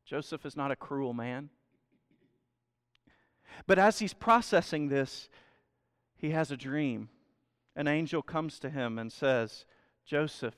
Joseph 0.05 0.45
is 0.45 0.57
not 0.57 0.71
a 0.71 0.75
cruel 0.75 1.13
man. 1.13 1.49
But 3.65 3.79
as 3.79 3.99
he's 3.99 4.13
processing 4.13 4.87
this, 4.87 5.29
he 6.15 6.31
has 6.31 6.51
a 6.51 6.57
dream 6.57 7.09
an 7.77 7.87
angel 7.87 8.23
comes 8.23 8.59
to 8.59 8.71
him 8.71 8.97
and 8.97 9.13
says, 9.13 9.65
Joseph, 10.03 10.55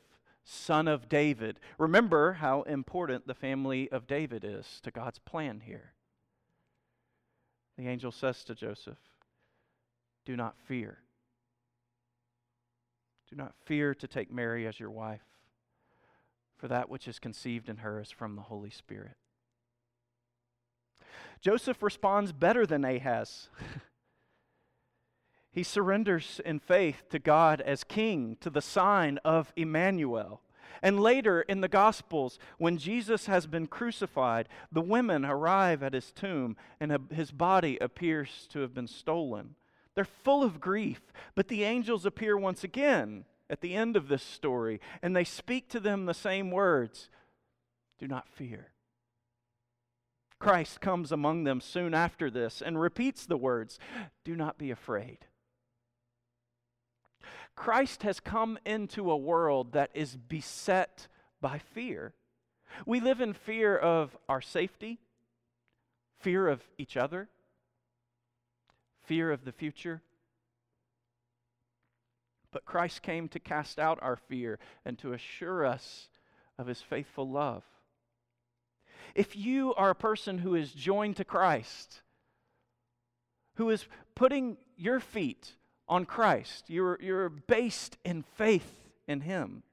son 0.49 0.87
of 0.87 1.07
David. 1.07 1.59
Remember 1.77 2.33
how 2.33 2.63
important 2.63 3.27
the 3.27 3.35
family 3.35 3.89
of 3.91 4.07
David 4.07 4.43
is 4.43 4.79
to 4.83 4.91
God's 4.91 5.19
plan 5.19 5.61
here. 5.65 5.93
the 7.77 7.87
angel 7.87 8.11
says 8.11 8.43
to 8.45 8.55
Joseph, 8.55 8.97
Do 10.25 10.35
not 10.35 10.57
fear. 10.57 10.99
Do 13.29 13.35
not 13.35 13.53
fear 13.63 13.93
to 13.93 14.07
take 14.07 14.31
Mary 14.31 14.67
as 14.67 14.79
your 14.79 14.89
wife, 14.89 15.21
for 16.57 16.67
that 16.67 16.89
which 16.89 17.07
is 17.07 17.19
conceived 17.19 17.69
in 17.69 17.77
her 17.77 18.01
is 18.01 18.09
from 18.09 18.35
the 18.35 18.41
Holy 18.41 18.71
Spirit. 18.71 19.15
Joseph 21.41 21.81
responds 21.81 22.33
better 22.33 22.65
than 22.65 22.83
Ahaz. 22.83 23.49
he 25.59 25.63
surrenders 25.63 26.39
in 26.45 26.57
faith 26.57 27.03
to 27.09 27.19
God 27.19 27.59
as 27.59 27.83
king, 27.83 28.37
to 28.39 28.49
the 28.49 28.61
sign 28.61 29.19
of 29.25 29.51
Emmanuel. 29.57 30.39
And 30.81 31.01
later 31.01 31.41
in 31.41 31.59
the 31.59 31.67
Gospels, 31.67 32.39
when 32.57 32.77
Jesus 32.77 33.25
has 33.25 33.45
been 33.45 33.67
crucified, 33.67 34.47
the 34.71 34.79
women 34.79 35.25
arrive 35.25 35.83
at 35.83 35.93
his 35.93 36.13
tomb 36.13 36.55
and 36.79 36.97
his 37.11 37.31
body 37.31 37.77
appears 37.81 38.47
to 38.51 38.61
have 38.61 38.73
been 38.73 38.87
stolen. 38.87 39.55
They're 39.95 40.05
full 40.05 40.43
of 40.43 40.61
grief, 40.61 41.01
but 41.35 41.49
the 41.49 41.65
angels 41.65 42.05
appear 42.05 42.37
once 42.37 42.63
again 42.63 43.25
at 43.49 43.59
the 43.59 43.75
end 43.75 43.97
of 43.97 44.07
this 44.07 44.23
story 44.23 44.79
and 45.01 45.13
they 45.13 45.25
speak 45.25 45.67
to 45.71 45.81
them 45.81 46.05
the 46.05 46.13
same 46.13 46.51
words 46.51 47.09
Do 47.97 48.07
not 48.07 48.29
fear. 48.29 48.71
Christ 50.39 50.79
comes 50.79 51.11
among 51.11 51.43
them 51.43 51.59
soon 51.59 51.93
after 51.93 52.31
this 52.31 52.61
and 52.61 52.79
repeats 52.79 53.25
the 53.25 53.35
words 53.35 53.77
Do 54.23 54.37
not 54.37 54.57
be 54.57 54.71
afraid. 54.71 55.25
Christ 57.59 58.03
has 58.03 58.21
come 58.21 58.57
into 58.65 59.11
a 59.11 59.17
world 59.17 59.73
that 59.73 59.91
is 59.93 60.15
beset 60.15 61.09
by 61.41 61.57
fear. 61.57 62.13
We 62.85 63.01
live 63.01 63.19
in 63.19 63.33
fear 63.33 63.75
of 63.75 64.15
our 64.29 64.39
safety, 64.39 64.97
fear 66.21 66.47
of 66.47 66.61
each 66.77 66.95
other, 66.95 67.27
fear 69.03 69.29
of 69.29 69.43
the 69.43 69.51
future. 69.51 70.01
But 72.53 72.63
Christ 72.63 73.01
came 73.01 73.27
to 73.27 73.41
cast 73.41 73.77
out 73.77 73.99
our 74.01 74.15
fear 74.15 74.57
and 74.85 74.97
to 74.99 75.11
assure 75.11 75.65
us 75.65 76.07
of 76.57 76.67
his 76.67 76.81
faithful 76.81 77.29
love. 77.29 77.65
If 79.15 79.35
you 79.35 79.73
are 79.75 79.89
a 79.89 79.95
person 79.95 80.37
who 80.37 80.55
is 80.55 80.71
joined 80.71 81.17
to 81.17 81.25
Christ, 81.25 82.03
who 83.55 83.69
is 83.69 83.85
putting 84.15 84.55
your 84.77 85.01
feet 85.01 85.55
on 85.89 86.05
Christ, 86.05 86.65
you're, 86.69 86.97
you're 87.01 87.29
based 87.29 87.97
in 88.05 88.23
faith 88.23 88.87
in 89.07 89.21
Him, 89.21 89.63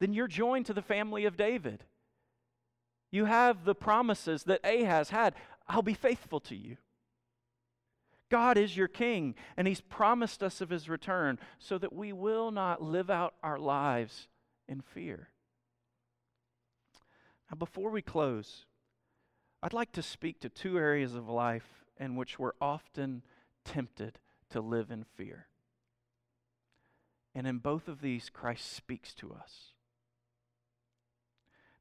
then 0.00 0.14
you're 0.14 0.26
joined 0.26 0.66
to 0.66 0.72
the 0.72 0.82
family 0.82 1.26
of 1.26 1.36
David. 1.36 1.84
You 3.12 3.26
have 3.26 3.64
the 3.64 3.74
promises 3.74 4.44
that 4.44 4.64
Ahaz 4.64 5.10
had 5.10 5.34
I'll 5.68 5.82
be 5.82 5.94
faithful 5.94 6.40
to 6.40 6.56
you. 6.56 6.78
God 8.28 8.58
is 8.58 8.76
your 8.76 8.88
king, 8.88 9.36
and 9.56 9.68
He's 9.68 9.80
promised 9.80 10.42
us 10.42 10.60
of 10.60 10.70
His 10.70 10.88
return 10.88 11.38
so 11.60 11.78
that 11.78 11.92
we 11.92 12.12
will 12.12 12.50
not 12.50 12.82
live 12.82 13.08
out 13.08 13.34
our 13.42 13.58
lives 13.58 14.26
in 14.68 14.80
fear. 14.80 15.28
Now, 17.50 17.56
before 17.56 17.90
we 17.90 18.02
close, 18.02 18.64
I'd 19.62 19.72
like 19.72 19.92
to 19.92 20.02
speak 20.02 20.40
to 20.40 20.48
two 20.48 20.76
areas 20.76 21.14
of 21.14 21.28
life 21.28 21.84
in 21.98 22.16
which 22.16 22.38
we're 22.38 22.52
often 22.60 23.22
tempted 23.64 24.18
to 24.50 24.60
live 24.60 24.90
in 24.90 25.04
fear. 25.16 25.46
And 27.34 27.46
in 27.46 27.58
both 27.58 27.88
of 27.88 28.00
these, 28.00 28.28
Christ 28.28 28.72
speaks 28.72 29.14
to 29.14 29.32
us. 29.32 29.72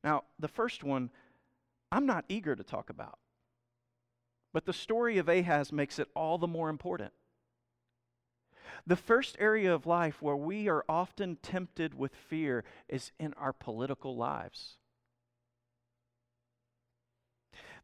Now, 0.03 0.23
the 0.37 0.47
first 0.47 0.83
one, 0.83 1.09
I'm 1.91 2.05
not 2.05 2.25
eager 2.29 2.55
to 2.55 2.63
talk 2.63 2.89
about. 2.89 3.17
But 4.53 4.65
the 4.65 4.73
story 4.73 5.17
of 5.17 5.29
Ahaz 5.29 5.71
makes 5.71 5.99
it 5.99 6.07
all 6.15 6.37
the 6.37 6.47
more 6.47 6.69
important. 6.69 7.13
The 8.87 8.95
first 8.95 9.35
area 9.39 9.73
of 9.73 9.85
life 9.85 10.21
where 10.21 10.35
we 10.35 10.67
are 10.67 10.85
often 10.87 11.37
tempted 11.41 11.93
with 11.93 12.15
fear 12.15 12.63
is 12.87 13.11
in 13.19 13.33
our 13.33 13.53
political 13.53 14.15
lives. 14.15 14.77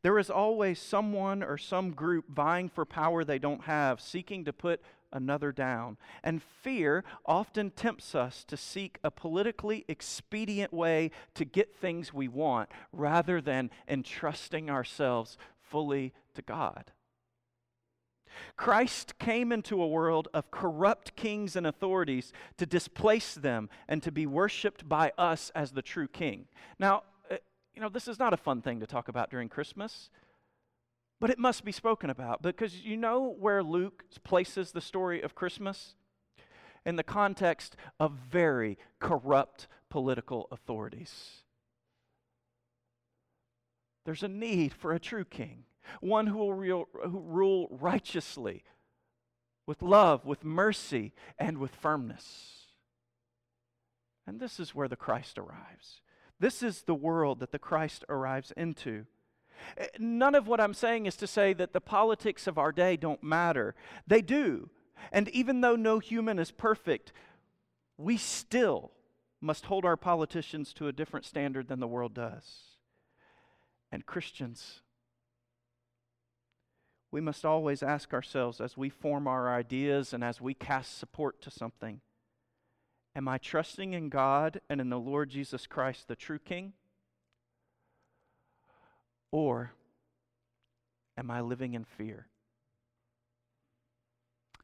There 0.06 0.20
is 0.20 0.30
always 0.30 0.78
someone 0.78 1.42
or 1.42 1.58
some 1.58 1.90
group 1.90 2.30
vying 2.30 2.70
for 2.70 2.86
power 2.86 3.24
they 3.24 3.40
don't 3.40 3.64
have, 3.64 4.00
seeking 4.00 4.46
to 4.46 4.54
put 4.54 4.84
another 5.12 5.52
down. 5.52 5.98
And 6.24 6.44
fear 6.44 7.04
often 7.26 7.72
tempts 7.72 8.14
us 8.14 8.44
to 8.44 8.56
seek 8.56 9.00
a 9.04 9.10
politically 9.10 9.84
expedient 9.88 10.72
way 10.72 11.10
to 11.34 11.44
get 11.44 11.76
things 11.76 12.14
we 12.14 12.28
want 12.28 12.70
rather 12.94 13.42
than 13.42 13.72
entrusting 13.88 14.70
ourselves 14.70 15.40
fully 15.60 16.14
to 16.36 16.44
God. 16.44 16.92
Christ 18.58 19.18
came 19.18 19.52
into 19.52 19.82
a 19.82 19.88
world 19.88 20.28
of 20.36 20.52
corrupt 20.52 21.16
kings 21.16 21.56
and 21.56 21.66
authorities 21.66 22.32
to 22.58 22.68
displace 22.68 23.34
them 23.34 23.72
and 23.88 24.04
to 24.04 24.12
be 24.12 24.28
worshiped 24.28 24.88
by 24.88 25.14
us 25.18 25.52
as 25.56 25.72
the 25.72 25.82
true 25.82 26.08
king. 26.08 26.46
Now, 26.78 27.02
you 27.76 27.82
know, 27.82 27.90
this 27.90 28.08
is 28.08 28.20
not 28.20 28.34
a 28.34 28.38
fun 28.38 28.62
thing 28.62 28.80
to 28.80 28.88
talk 28.88 29.08
about 29.08 29.30
during 29.30 29.50
Christmas, 29.50 30.10
but 31.20 31.30
it 31.30 31.40
must 31.40 31.66
be 31.66 31.72
spoken 31.72 32.10
about 32.10 32.42
because 32.42 32.82
you 32.82 32.98
know 32.98 33.36
where 33.38 33.62
Luke 33.62 34.06
places 34.24 34.72
the 34.72 34.82
story 34.82 35.22
of 35.22 35.36
Christmas? 35.36 35.96
In 36.86 36.98
the 36.98 37.04
context 37.04 37.76
of 38.00 38.12
very 38.12 38.78
corrupt 39.00 39.68
political 39.90 40.48
authorities. 40.52 41.42
There's 44.06 44.22
a 44.22 44.28
need 44.28 44.72
for 44.72 44.94
a 44.94 45.00
true 45.00 45.26
king, 45.26 45.64
one 46.00 46.28
who 46.28 46.38
will 46.38 46.54
real, 46.54 46.86
who 47.04 47.20
rule 47.20 47.68
righteously, 47.72 48.64
with 49.66 49.82
love, 49.82 50.26
with 50.26 50.44
mercy, 50.44 51.12
and 51.40 51.58
with 51.58 51.74
firmness. 51.74 52.68
And 54.28 54.40
this 54.40 54.60
is 54.60 54.76
where 54.76 54.88
the 54.88 54.96
Christ 54.96 55.40
arrives. 55.40 56.02
This 56.40 56.62
is 56.62 56.84
the 56.84 56.96
world 56.96 57.40
that 57.40 57.52
the 57.52 57.60
Christ 57.60 58.04
arrives 58.10 58.52
into. 58.58 59.06
Eh, 59.78 59.88
none 60.00 60.36
of 60.36 60.48
what 60.48 60.60
I'm 60.60 60.74
saying 60.74 61.06
is 61.06 61.16
to 61.18 61.28
say 61.28 61.54
that 61.54 61.74
the 61.74 61.82
politics 61.82 62.48
of 62.48 62.58
our 62.58 62.72
day 62.72 62.98
don't 62.98 63.24
matter. 63.24 63.76
They 64.06 64.22
do. 64.22 64.70
And 65.12 65.30
even 65.30 65.62
though 65.62 65.76
no 65.76 66.00
human 66.00 66.40
is 66.40 66.52
perfect, 66.52 67.14
we 67.98 68.18
still 68.18 68.92
must 69.42 69.66
hold 69.66 69.86
our 69.86 69.98
politicians 69.98 70.74
to 70.74 70.88
a 70.88 70.94
different 70.94 71.26
standard 71.26 71.68
than 71.68 71.80
the 71.80 71.88
world 71.88 72.14
does. 72.14 72.78
And 73.92 74.06
Christians, 74.06 74.82
we 77.12 77.22
must 77.22 77.46
always 77.46 77.84
ask 77.84 78.14
ourselves 78.14 78.60
as 78.60 78.76
we 78.76 78.90
form 78.90 79.28
our 79.28 79.54
ideas 79.54 80.14
and 80.14 80.24
as 80.24 80.42
we 80.42 80.54
cast 80.54 80.98
support 80.98 81.42
to 81.44 81.52
something 81.52 82.02
Am 83.16 83.28
I 83.28 83.38
trusting 83.38 83.94
in 83.94 84.10
God 84.10 84.60
and 84.70 84.82
in 84.82 84.90
the 84.90 85.00
Lord 85.00 85.30
Jesus 85.30 85.68
Christ, 85.68 86.08
the 86.08 86.16
true 86.16 86.40
King? 86.40 86.74
Or 89.32 89.72
am 91.18 91.32
I 91.32 91.42
living 91.42 91.74
in 91.74 91.86
fear? 91.86 92.28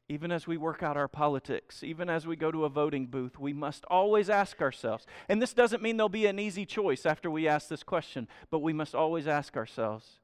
Even 0.09 0.31
as 0.33 0.45
we 0.45 0.57
work 0.57 0.83
out 0.83 0.97
our 0.97 1.07
politics, 1.07 1.81
even 1.83 2.09
as 2.09 2.27
we 2.27 2.35
go 2.35 2.51
to 2.51 2.65
a 2.65 2.69
voting 2.69 3.05
booth, 3.05 3.39
we 3.39 3.53
must 3.53 3.85
always 3.85 4.29
ask 4.29 4.61
ourselves, 4.61 5.05
and 5.29 5.41
this 5.41 5.53
doesn't 5.53 5.81
mean 5.81 5.95
there'll 5.95 6.09
be 6.09 6.25
an 6.25 6.37
easy 6.37 6.65
choice 6.65 7.05
after 7.05 7.31
we 7.31 7.47
ask 7.47 7.69
this 7.69 7.83
question, 7.83 8.27
but 8.49 8.59
we 8.59 8.73
must 8.73 8.93
always 8.93 9.27
ask 9.27 9.55
ourselves, 9.55 10.19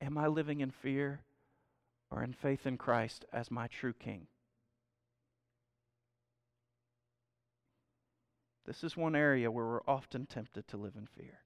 Am 0.00 0.18
I 0.18 0.26
living 0.26 0.60
in 0.60 0.70
fear 0.72 1.20
or 2.10 2.24
in 2.24 2.32
faith 2.32 2.66
in 2.66 2.76
Christ 2.76 3.24
as 3.32 3.50
my 3.50 3.68
true 3.68 3.92
King? 3.92 4.26
This 8.66 8.82
is 8.82 8.96
one 8.96 9.14
area 9.14 9.50
where 9.50 9.64
we're 9.64 9.80
often 9.86 10.26
tempted 10.26 10.66
to 10.68 10.76
live 10.76 10.94
in 10.96 11.06
fear. 11.06 11.38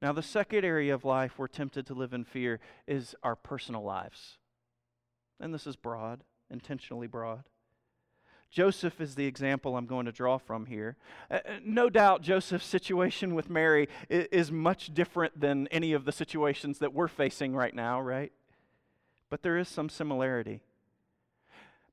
Now, 0.00 0.12
the 0.12 0.22
second 0.22 0.64
area 0.64 0.94
of 0.94 1.04
life 1.04 1.38
we're 1.38 1.48
tempted 1.48 1.86
to 1.86 1.94
live 1.94 2.12
in 2.12 2.24
fear 2.24 2.60
is 2.86 3.16
our 3.22 3.34
personal 3.34 3.82
lives. 3.82 4.36
And 5.40 5.52
this 5.52 5.66
is 5.66 5.74
broad, 5.74 6.22
intentionally 6.50 7.06
broad. 7.06 7.44
Joseph 8.50 9.00
is 9.00 9.14
the 9.14 9.26
example 9.26 9.76
I'm 9.76 9.86
going 9.86 10.06
to 10.06 10.12
draw 10.12 10.38
from 10.38 10.66
here. 10.66 10.96
Uh, 11.30 11.40
uh 11.46 11.52
no 11.64 11.90
doubt 11.90 12.22
Joseph's 12.22 12.66
situation 12.66 13.34
with 13.34 13.50
Mary 13.50 13.88
is 14.08 14.52
much 14.52 14.94
different 14.94 15.38
than 15.38 15.66
any 15.68 15.92
of 15.92 16.04
the 16.04 16.12
situations 16.12 16.78
that 16.78 16.94
we're 16.94 17.08
facing 17.08 17.54
right 17.54 17.74
now, 17.74 18.00
right? 18.00 18.32
But 19.30 19.42
there 19.42 19.58
is 19.58 19.68
some 19.68 19.88
similarity. 19.88 20.60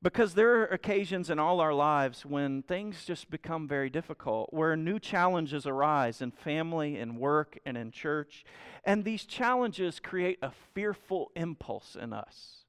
Because 0.05 0.35
there 0.35 0.61
are 0.61 0.65
occasions 0.67 1.31
in 1.31 1.39
all 1.39 1.59
our 1.59 1.73
lives 1.73 2.27
when 2.27 2.61
things 2.61 3.05
just 3.05 3.31
become 3.31 3.67
very 3.67 3.89
difficult, 3.89 4.53
where 4.53 4.75
new 4.75 4.99
challenges 4.99 5.65
arise 5.65 6.21
in 6.21 6.29
family, 6.29 6.99
in 6.99 7.15
work, 7.15 7.57
and 7.65 7.75
in 7.75 7.89
church. 7.89 8.45
And 8.83 9.03
these 9.03 9.25
challenges 9.25 9.99
create 9.99 10.37
a 10.43 10.51
fearful 10.75 11.31
impulse 11.35 11.97
in 11.99 12.13
us. 12.13 12.65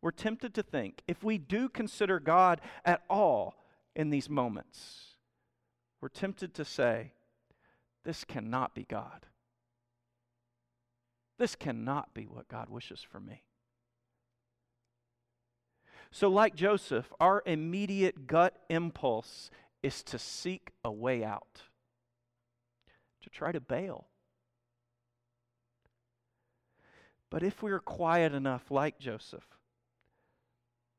We're 0.00 0.12
tempted 0.12 0.54
to 0.54 0.62
think 0.62 1.02
if 1.08 1.24
we 1.24 1.38
do 1.38 1.68
consider 1.68 2.20
God 2.20 2.60
at 2.84 3.02
all 3.10 3.56
in 3.96 4.10
these 4.10 4.30
moments, 4.30 5.16
we're 6.00 6.08
tempted 6.08 6.54
to 6.54 6.64
say, 6.64 7.14
this 8.04 8.22
cannot 8.22 8.76
be 8.76 8.84
God. 8.84 9.26
This 11.36 11.56
cannot 11.56 12.14
be 12.14 12.28
what 12.28 12.46
God 12.46 12.70
wishes 12.70 13.02
for 13.02 13.18
me. 13.18 13.42
So, 16.14 16.28
like 16.28 16.54
Joseph, 16.54 17.12
our 17.18 17.42
immediate 17.44 18.28
gut 18.28 18.54
impulse 18.70 19.50
is 19.82 20.04
to 20.04 20.16
seek 20.16 20.70
a 20.84 20.92
way 20.92 21.24
out, 21.24 21.62
to 23.22 23.30
try 23.30 23.50
to 23.50 23.60
bail. 23.60 24.06
But 27.30 27.42
if 27.42 27.64
we 27.64 27.72
are 27.72 27.80
quiet 27.80 28.32
enough, 28.32 28.70
like 28.70 29.00
Joseph, 29.00 29.42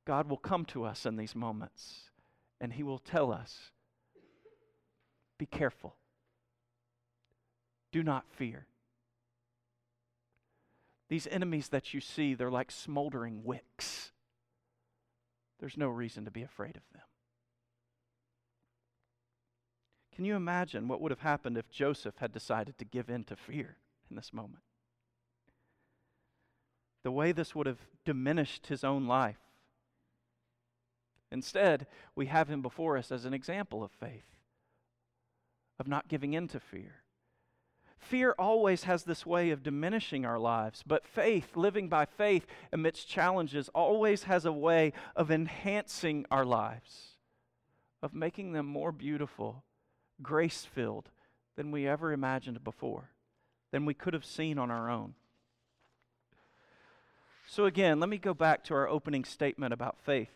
God 0.03 0.29
will 0.29 0.35
come 0.35 0.65
to 0.65 0.83
us 0.83 1.05
in 1.05 1.15
these 1.15 1.33
moments 1.33 2.09
and 2.59 2.73
He 2.73 2.83
will 2.83 2.99
tell 2.99 3.31
us 3.31 3.71
be 5.37 5.45
careful, 5.45 5.95
do 7.93 8.03
not 8.03 8.25
fear. 8.27 8.67
These 11.07 11.25
enemies 11.27 11.69
that 11.69 11.93
you 11.93 12.01
see, 12.01 12.33
they're 12.33 12.51
like 12.51 12.69
smoldering 12.69 13.45
wicks. 13.45 13.94
There's 15.65 15.77
no 15.77 15.89
reason 15.89 16.25
to 16.25 16.31
be 16.31 16.43
afraid 16.43 16.77
of 16.77 16.83
them. 16.93 17.01
Can 20.15 20.23
you 20.23 20.35
imagine 20.35 20.87
what 20.87 21.01
would 21.01 21.11
have 21.11 21.21
happened 21.21 21.57
if 21.57 21.71
Joseph 21.71 22.17
had 22.19 22.31
decided 22.31 22.77
to 22.77 22.85
give 22.85 23.09
in 23.09 23.23
to 23.23 23.35
fear 23.35 23.77
in 24.07 24.15
this 24.15 24.31
moment? 24.31 24.61
The 27.01 27.09
way 27.09 27.31
this 27.31 27.55
would 27.55 27.65
have 27.65 27.79
diminished 28.05 28.67
his 28.67 28.83
own 28.83 29.07
life. 29.07 29.39
Instead, 31.31 31.87
we 32.13 32.27
have 32.27 32.47
him 32.47 32.61
before 32.61 32.95
us 32.95 33.11
as 33.11 33.25
an 33.25 33.33
example 33.33 33.83
of 33.83 33.89
faith, 33.89 34.35
of 35.79 35.87
not 35.87 36.07
giving 36.07 36.33
in 36.35 36.47
to 36.49 36.59
fear. 36.59 37.04
Fear 37.97 38.35
always 38.37 38.83
has 38.83 39.03
this 39.03 39.25
way 39.25 39.49
of 39.49 39.63
diminishing 39.63 40.25
our 40.25 40.37
lives, 40.37 40.83
but 40.85 41.07
faith, 41.07 41.55
living 41.55 41.89
by 41.89 42.05
faith 42.05 42.45
amidst 42.71 43.07
challenges, 43.07 43.69
always 43.69 44.23
has 44.23 44.45
a 44.45 44.51
way 44.51 44.93
of 45.15 45.31
enhancing 45.31 46.25
our 46.29 46.45
lives, 46.45 47.17
of 48.03 48.13
making 48.13 48.51
them 48.51 48.65
more 48.65 48.91
beautiful, 48.91 49.63
grace 50.21 50.65
filled 50.65 51.09
than 51.55 51.71
we 51.71 51.87
ever 51.87 52.11
imagined 52.11 52.63
before, 52.63 53.09
than 53.71 53.85
we 53.85 53.93
could 53.93 54.13
have 54.13 54.25
seen 54.25 54.59
on 54.59 54.69
our 54.69 54.89
own. 54.89 55.15
So, 57.47 57.65
again, 57.65 57.99
let 57.99 58.09
me 58.09 58.17
go 58.17 58.33
back 58.33 58.63
to 58.65 58.73
our 58.73 58.87
opening 58.87 59.23
statement 59.23 59.73
about 59.73 59.97
faith 59.99 60.31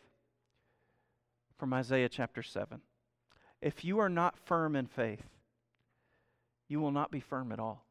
from 1.57 1.73
Isaiah 1.73 2.09
chapter 2.09 2.41
7. 2.41 2.81
If 3.61 3.83
you 3.83 3.99
are 3.99 4.09
not 4.09 4.37
firm 4.37 4.75
in 4.75 4.87
faith, 4.87 5.25
you 6.69 6.79
will 6.79 6.91
not 6.91 7.11
be 7.11 7.19
firm 7.19 7.51
at 7.51 7.59
all. 7.59 7.83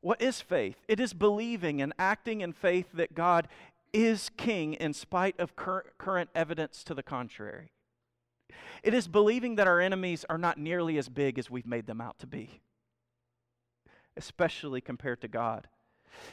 What 0.00 0.22
is 0.22 0.40
faith? 0.40 0.76
It 0.86 1.00
is 1.00 1.12
believing 1.12 1.82
and 1.82 1.92
acting 1.98 2.40
in 2.40 2.52
faith 2.52 2.86
that 2.94 3.14
God 3.14 3.48
is 3.92 4.30
king 4.36 4.74
in 4.74 4.94
spite 4.94 5.38
of 5.40 5.56
cur- 5.56 5.90
current 5.98 6.30
evidence 6.34 6.84
to 6.84 6.94
the 6.94 7.02
contrary. 7.02 7.72
It 8.82 8.94
is 8.94 9.08
believing 9.08 9.56
that 9.56 9.66
our 9.66 9.80
enemies 9.80 10.24
are 10.30 10.38
not 10.38 10.56
nearly 10.58 10.98
as 10.98 11.08
big 11.08 11.38
as 11.38 11.50
we've 11.50 11.66
made 11.66 11.86
them 11.86 12.00
out 12.00 12.18
to 12.20 12.26
be, 12.26 12.60
especially 14.16 14.80
compared 14.80 15.20
to 15.22 15.28
God. 15.28 15.66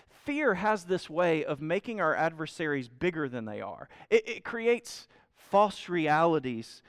Fear 0.10 0.56
has 0.56 0.86
this 0.86 1.10
way 1.10 1.44
of 1.44 1.62
making 1.62 2.00
our 2.00 2.16
adversaries 2.16 2.88
bigger 2.88 3.28
than 3.28 3.46
they 3.46 3.62
are. 3.62 3.90
It, 4.10 4.28
it 4.28 4.44
creates 4.44 5.08
false 5.36 5.90
realities, 5.90 6.82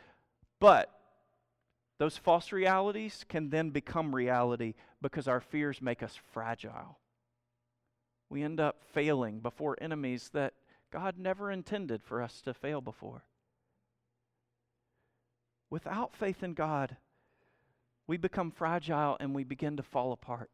but 0.61 0.96
those 1.99 2.17
false 2.17 2.53
realities 2.53 3.25
can 3.29 3.51
then 3.51 3.71
become 3.71 4.15
reality 4.15 4.75
because 5.01 5.27
our 5.27 5.41
fears 5.41 5.81
make 5.81 6.03
us 6.03 6.19
fragile. 6.33 6.99
We 8.29 8.43
end 8.43 8.61
up 8.61 8.83
failing 8.93 9.41
before 9.41 9.77
enemies 9.81 10.31
that 10.35 10.55
God 10.93 11.19
never 11.19 11.51
intended 11.51 12.03
for 12.03 12.23
us 12.23 12.41
to 12.43 12.55
fail 12.55 12.81
before. 12.81 13.25
Without 15.71 16.15
faith 16.15 16.43
in 16.43 16.55
God, 16.55 16.97
we 18.07 18.17
become 18.17 18.51
fragile 18.51 19.17
and 19.19 19.35
we 19.35 19.45
begin 19.45 19.77
to 19.79 19.83
fall 19.83 20.13
apart. 20.13 20.51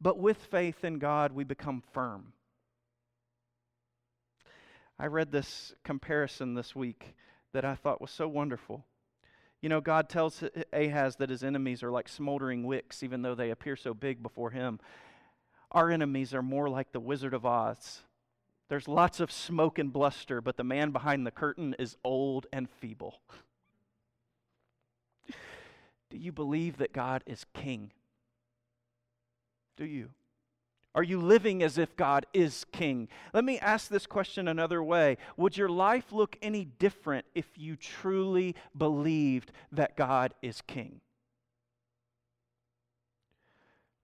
But 0.00 0.18
with 0.18 0.38
faith 0.38 0.84
in 0.84 0.98
God, 0.98 1.32
we 1.32 1.44
become 1.44 1.82
firm. 1.92 2.32
I 4.98 5.06
read 5.06 5.30
this 5.30 5.74
comparison 5.84 6.54
this 6.54 6.74
week 6.74 7.14
that 7.52 7.64
I 7.64 7.74
thought 7.74 8.00
was 8.00 8.10
so 8.10 8.26
wonderful. 8.26 8.84
You 9.60 9.68
know, 9.68 9.80
God 9.80 10.08
tells 10.08 10.44
Ahaz 10.72 11.16
that 11.16 11.30
his 11.30 11.42
enemies 11.42 11.82
are 11.82 11.90
like 11.90 12.08
smoldering 12.08 12.64
wicks, 12.64 13.02
even 13.02 13.22
though 13.22 13.34
they 13.34 13.50
appear 13.50 13.74
so 13.74 13.92
big 13.92 14.22
before 14.22 14.50
him. 14.50 14.78
Our 15.72 15.90
enemies 15.90 16.32
are 16.32 16.42
more 16.42 16.68
like 16.68 16.92
the 16.92 17.00
Wizard 17.00 17.34
of 17.34 17.44
Oz. 17.44 18.02
There's 18.68 18.86
lots 18.86 19.18
of 19.18 19.32
smoke 19.32 19.78
and 19.78 19.92
bluster, 19.92 20.40
but 20.40 20.56
the 20.56 20.64
man 20.64 20.90
behind 20.90 21.26
the 21.26 21.30
curtain 21.30 21.74
is 21.78 21.96
old 22.04 22.46
and 22.52 22.68
feeble. 22.68 23.20
Do 26.10 26.18
you 26.18 26.32
believe 26.32 26.76
that 26.78 26.92
God 26.92 27.24
is 27.26 27.44
king? 27.54 27.92
Do 29.76 29.84
you? 29.84 30.10
Are 30.94 31.02
you 31.02 31.20
living 31.20 31.62
as 31.62 31.78
if 31.78 31.96
God 31.96 32.26
is 32.32 32.64
king? 32.72 33.08
Let 33.32 33.44
me 33.44 33.58
ask 33.58 33.88
this 33.88 34.06
question 34.06 34.48
another 34.48 34.82
way. 34.82 35.18
Would 35.36 35.56
your 35.56 35.68
life 35.68 36.12
look 36.12 36.36
any 36.42 36.64
different 36.64 37.26
if 37.34 37.46
you 37.56 37.76
truly 37.76 38.54
believed 38.76 39.52
that 39.70 39.96
God 39.96 40.34
is 40.42 40.60
king? 40.66 41.00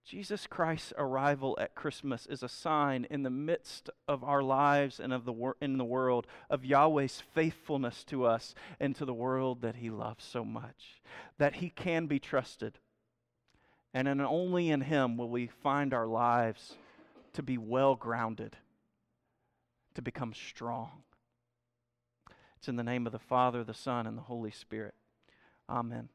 Jesus 0.04 0.46
Christ's 0.46 0.92
arrival 0.98 1.56
at 1.58 1.74
Christmas 1.74 2.26
is 2.26 2.42
a 2.42 2.48
sign 2.48 3.06
in 3.08 3.22
the 3.22 3.30
midst 3.30 3.88
of 4.06 4.22
our 4.22 4.42
lives 4.42 5.00
and 5.00 5.14
of 5.14 5.24
the 5.24 5.32
wor- 5.32 5.56
in 5.62 5.78
the 5.78 5.84
world 5.84 6.26
of 6.50 6.62
Yahweh's 6.62 7.22
faithfulness 7.32 8.04
to 8.04 8.26
us 8.26 8.54
and 8.78 8.94
to 8.96 9.06
the 9.06 9.14
world 9.14 9.62
that 9.62 9.76
he 9.76 9.88
loves 9.88 10.22
so 10.22 10.44
much, 10.44 11.00
that 11.38 11.56
he 11.56 11.70
can 11.70 12.06
be 12.06 12.18
trusted. 12.18 12.78
And 13.94 14.08
in, 14.08 14.20
only 14.20 14.70
in 14.70 14.80
him 14.80 15.16
will 15.16 15.30
we 15.30 15.46
find 15.46 15.94
our 15.94 16.06
lives 16.06 16.74
to 17.32 17.42
be 17.42 17.56
well 17.56 17.94
grounded, 17.94 18.56
to 19.94 20.02
become 20.02 20.34
strong. 20.34 21.04
It's 22.58 22.68
in 22.68 22.76
the 22.76 22.82
name 22.82 23.06
of 23.06 23.12
the 23.12 23.18
Father, 23.20 23.62
the 23.62 23.72
Son, 23.72 24.06
and 24.06 24.18
the 24.18 24.22
Holy 24.22 24.50
Spirit. 24.50 24.94
Amen. 25.68 26.08